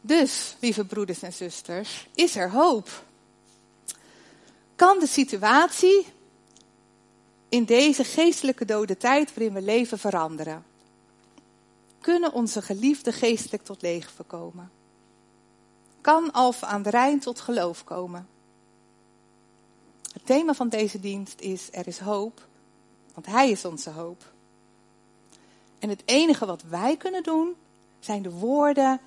Dus, 0.00 0.56
lieve 0.60 0.84
broeders 0.84 1.22
en 1.22 1.32
zusters, 1.32 2.08
is 2.14 2.36
er 2.36 2.50
hoop? 2.50 3.04
Kan 4.76 4.98
de 4.98 5.06
situatie 5.06 6.06
in 7.48 7.64
deze 7.64 8.04
geestelijke 8.04 8.64
dode 8.64 8.96
tijd 8.96 9.34
waarin 9.34 9.54
we 9.54 9.62
leven 9.62 9.98
veranderen? 9.98 10.64
Kunnen 12.00 12.32
onze 12.32 12.62
geliefden 12.62 13.12
geestelijk 13.12 13.64
tot 13.64 13.82
leven 13.82 14.26
komen? 14.26 14.70
Kan 16.02 16.32
Alphen 16.32 16.68
aan 16.68 16.82
de 16.82 16.90
Rijn 16.90 17.20
tot 17.20 17.40
geloof 17.40 17.84
komen. 17.84 18.28
Het 20.12 20.26
thema 20.26 20.54
van 20.54 20.68
deze 20.68 21.00
dienst 21.00 21.40
is 21.40 21.68
Er 21.70 21.86
is 21.86 21.98
hoop, 21.98 22.46
want 23.14 23.26
Hij 23.26 23.50
is 23.50 23.64
onze 23.64 23.90
hoop. 23.90 24.32
En 25.78 25.88
het 25.88 26.02
enige 26.04 26.46
wat 26.46 26.62
wij 26.62 26.96
kunnen 26.96 27.22
doen, 27.22 27.54
zijn 28.00 28.22
de 28.22 28.30
woorden 28.30 29.00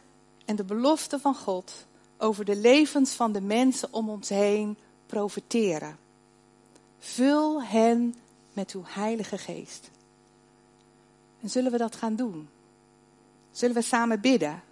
en 0.45 0.55
de 0.55 0.63
beloften 0.63 1.19
van 1.19 1.36
God 1.36 1.86
over 2.17 2.45
de 2.45 2.55
levens 2.55 3.12
van 3.12 3.31
de 3.31 3.41
mensen 3.41 3.93
om 3.93 4.10
ons 4.10 4.29
heen 4.29 4.77
profiteren. 5.05 5.97
Vul 6.99 7.63
hen 7.63 8.15
met 8.53 8.71
uw 8.71 8.84
Heilige 8.86 9.38
Geest. 9.38 9.89
En 11.41 11.49
zullen 11.49 11.71
we 11.71 11.77
dat 11.77 11.95
gaan 11.95 12.15
doen? 12.15 12.49
Zullen 13.51 13.75
we 13.75 13.81
samen 13.81 14.21
bidden? 14.21 14.63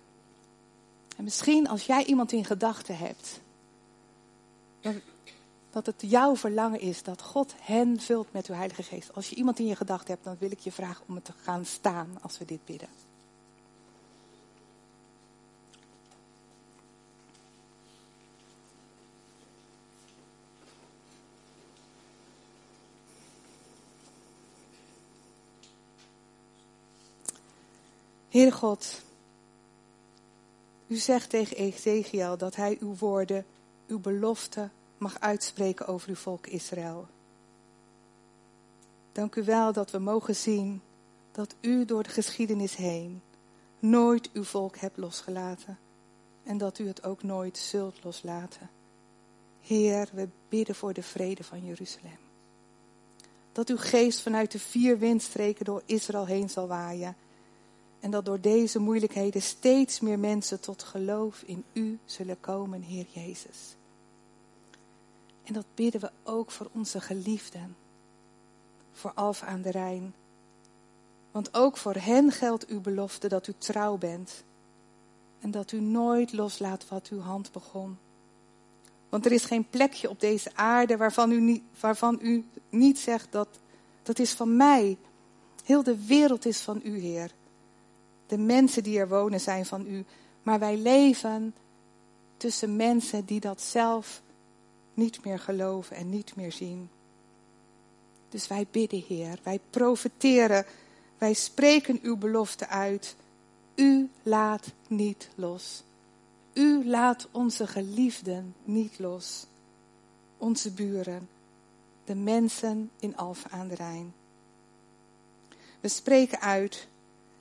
En 1.16 1.24
misschien 1.24 1.68
als 1.68 1.86
jij 1.86 2.06
iemand 2.06 2.32
in 2.32 2.46
gedachten 2.46 2.98
hebt, 2.98 3.42
dat 5.72 5.86
het 5.86 6.02
jouw 6.02 6.36
verlangen 6.36 6.80
is 6.80 7.04
dat 7.04 7.22
God 7.22 7.54
hen 7.60 8.00
vult 8.00 8.32
met 8.32 8.48
uw 8.48 8.56
Heilige 8.56 8.84
Geest. 8.84 9.14
Als 9.14 9.30
je 9.30 9.36
iemand 9.36 9.60
in 9.60 9.66
je 9.66 9.76
gedachten 9.76 10.14
hebt, 10.14 10.24
dan 10.24 10.36
wil 10.40 10.52
ik 10.52 10.60
je 10.60 10.72
vragen 10.72 11.06
om 11.08 11.16
het 11.16 11.26
te 11.26 11.34
gaan 11.42 11.66
staan 11.66 12.18
als 12.22 12.38
we 12.38 12.46
dit 12.46 12.66
bidden. 12.66 12.90
Heere 28.30 28.52
God, 28.52 29.02
u 30.94 30.98
zegt 30.98 31.30
tegen 31.30 31.58
Ezekiel 31.58 32.38
dat 32.38 32.56
hij 32.56 32.78
uw 32.80 32.96
woorden, 32.96 33.46
uw 33.88 34.00
beloften 34.00 34.72
mag 34.98 35.20
uitspreken 35.20 35.88
over 35.88 36.10
uw 36.10 36.16
volk 36.16 36.48
Israël. 36.48 37.08
Dank 39.12 39.36
u 39.36 39.44
wel 39.44 39.74
dat 39.74 39.92
we 39.92 39.98
mogen 39.98 40.36
zien 40.36 40.82
dat 41.32 41.56
u 41.62 41.86
door 41.86 42.04
de 42.04 42.10
geschiedenis 42.10 42.76
heen 42.76 43.22
nooit 43.80 44.30
uw 44.34 44.44
volk 44.44 44.78
hebt 44.78 44.98
losgelaten 44.98 45.78
en 46.44 46.58
dat 46.58 46.80
u 46.80 46.88
het 46.88 47.04
ook 47.04 47.24
nooit 47.24 47.58
zult 47.58 48.04
loslaten. 48.04 48.70
Heer, 49.62 50.10
we 50.14 50.28
bidden 50.50 50.76
voor 50.76 50.94
de 50.94 51.04
vrede 51.04 51.44
van 51.44 51.66
Jeruzalem. 51.66 52.20
Dat 53.52 53.70
uw 53.70 53.78
geest 53.78 54.22
vanuit 54.22 54.52
de 54.52 54.60
vier 54.60 54.98
windstreken 54.98 55.66
door 55.66 55.82
Israël 55.86 56.26
heen 56.26 56.50
zal 56.50 56.68
waaien 56.68 57.16
en 58.04 58.12
dat 58.12 58.26
door 58.26 58.40
deze 58.40 58.80
moeilijkheden 58.80 59.42
steeds 59.42 60.00
meer 60.00 60.20
mensen 60.20 60.60
tot 60.60 60.84
geloof 60.84 61.42
in 61.42 61.64
U 61.74 62.00
zullen 62.06 62.40
komen, 62.40 62.82
Heer 62.82 63.06
Jezus. 63.14 63.76
En 65.44 65.54
dat 65.54 65.66
bidden 65.74 66.02
we 66.02 66.12
ook 66.24 66.52
voor 66.52 66.70
onze 66.72 67.02
geliefden, 67.02 67.76
voor 68.92 69.12
Alfa 69.14 69.46
aan 69.46 69.62
de 69.62 69.72
Rijn. 69.72 70.14
Want 71.32 71.54
ook 71.54 71.78
voor 71.78 71.96
hen 71.96 72.32
geldt 72.32 72.66
uw 72.66 72.82
belofte 72.82 73.28
dat 73.28 73.48
u 73.48 73.54
trouw 73.58 73.98
bent 73.98 74.44
en 75.40 75.52
dat 75.52 75.72
u 75.72 75.82
nooit 75.82 76.34
loslaat 76.34 76.88
wat 76.88 77.08
uw 77.08 77.20
hand 77.20 77.52
begon. 77.52 77.98
Want 79.10 79.26
er 79.26 79.32
is 79.32 79.46
geen 79.46 79.70
plekje 79.70 80.10
op 80.10 80.20
deze 80.20 80.56
aarde 80.56 80.98
waarvan 80.98 81.32
u 81.32 81.42
niet, 81.42 81.64
waarvan 81.80 82.20
u 82.22 82.46
niet 82.70 83.00
zegt 83.00 83.32
dat 83.32 83.48
dat 84.02 84.20
is 84.20 84.34
van 84.34 84.58
mij. 84.58 84.98
Heel 85.64 85.84
de 85.84 86.06
wereld 86.06 86.46
is 86.46 86.62
van 86.62 86.82
u, 86.84 87.00
Heer. 87.00 87.32
De 88.34 88.40
mensen 88.40 88.84
die 88.84 89.00
er 89.00 89.08
wonen 89.08 89.40
zijn 89.40 89.66
van 89.66 89.86
u. 89.88 90.06
Maar 90.44 90.60
wij 90.60 90.78
leven 90.78 91.56
tussen 92.38 92.76
mensen 92.76 93.26
die 93.26 93.40
dat 93.40 93.62
zelf 93.62 94.22
niet 94.94 95.26
meer 95.26 95.40
geloven 95.40 95.96
en 95.96 96.10
niet 96.10 96.36
meer 96.36 96.52
zien. 96.52 96.90
Dus 98.30 98.48
wij 98.48 98.68
bidden, 98.72 99.04
Heer, 99.08 99.40
wij 99.44 99.60
profeteren, 99.70 100.66
wij 101.18 101.34
spreken 101.34 102.00
uw 102.02 102.18
belofte 102.18 102.68
uit. 102.68 103.16
U 103.76 104.10
laat 104.24 104.72
niet 104.88 105.30
los. 105.36 105.84
U 106.54 106.86
laat 106.86 107.28
onze 107.32 107.68
geliefden 107.68 108.56
niet 108.64 109.00
los. 109.00 109.46
Onze 110.38 110.72
buren, 110.72 111.30
de 112.04 112.16
mensen 112.16 112.92
in 113.00 113.18
Alphen 113.18 113.52
aan 113.52 113.68
de 113.68 113.76
Rijn. 113.76 114.14
We 115.80 115.88
spreken 115.88 116.40
uit 116.40 116.88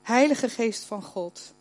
Heilige 0.03 0.49
Geest 0.49 0.83
van 0.83 1.03
God, 1.03 1.53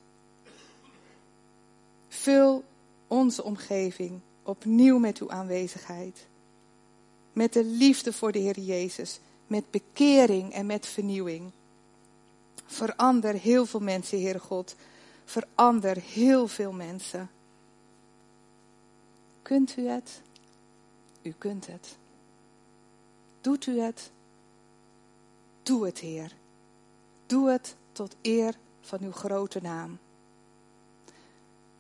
vul 2.09 2.65
onze 3.07 3.45
omgeving 3.45 4.21
opnieuw 4.43 4.99
met 4.99 5.19
uw 5.19 5.31
aanwezigheid. 5.31 6.27
Met 7.33 7.53
de 7.53 7.65
liefde 7.65 8.13
voor 8.13 8.33
de 8.33 8.39
Heer 8.39 8.61
Jezus, 8.61 9.21
met 9.47 9.71
bekering 9.71 10.53
en 10.53 10.67
met 10.67 10.87
vernieuwing. 10.87 11.51
Verander 12.67 13.35
heel 13.35 13.67
veel 13.67 13.81
mensen, 13.81 14.21
Heere 14.21 14.39
God. 14.39 14.77
Verander 15.25 15.97
heel 15.97 16.49
veel 16.49 16.73
mensen. 16.73 17.31
Kunt 19.43 19.77
u 19.77 19.87
het? 19.87 20.23
U 21.23 21.35
kunt 21.39 21.67
het. 21.67 21.97
Doet 23.41 23.67
u 23.67 23.81
het? 23.81 24.11
Doe 25.63 25.87
het, 25.87 25.99
Heer. 25.99 26.35
Doe 27.27 27.51
het 27.51 27.77
tot 27.93 28.17
eer 28.23 28.55
van 28.81 28.99
uw 29.03 29.13
grote 29.13 29.61
naam. 29.63 29.99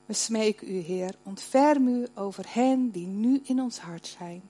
We 0.07 0.12
smeken 0.12 0.75
u, 0.75 0.79
Heer, 0.79 1.14
ontferm 1.22 1.88
u 1.88 2.07
over 2.14 2.44
hen 2.48 2.90
die 2.90 3.07
nu 3.07 3.40
in 3.44 3.61
ons 3.61 3.79
hart 3.79 4.07
zijn. 4.07 4.42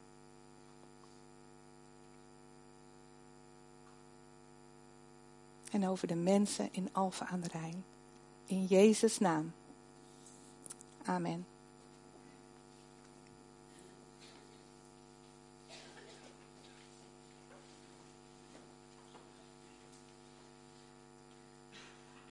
En 5.70 5.88
over 5.88 6.06
de 6.06 6.14
mensen 6.14 6.68
in 6.72 6.88
Alphen 6.92 7.26
aan 7.26 7.40
de 7.40 7.48
Rijn. 7.48 7.84
In 8.46 8.64
Jezus' 8.64 9.18
naam. 9.18 9.52
Amen. 11.04 11.46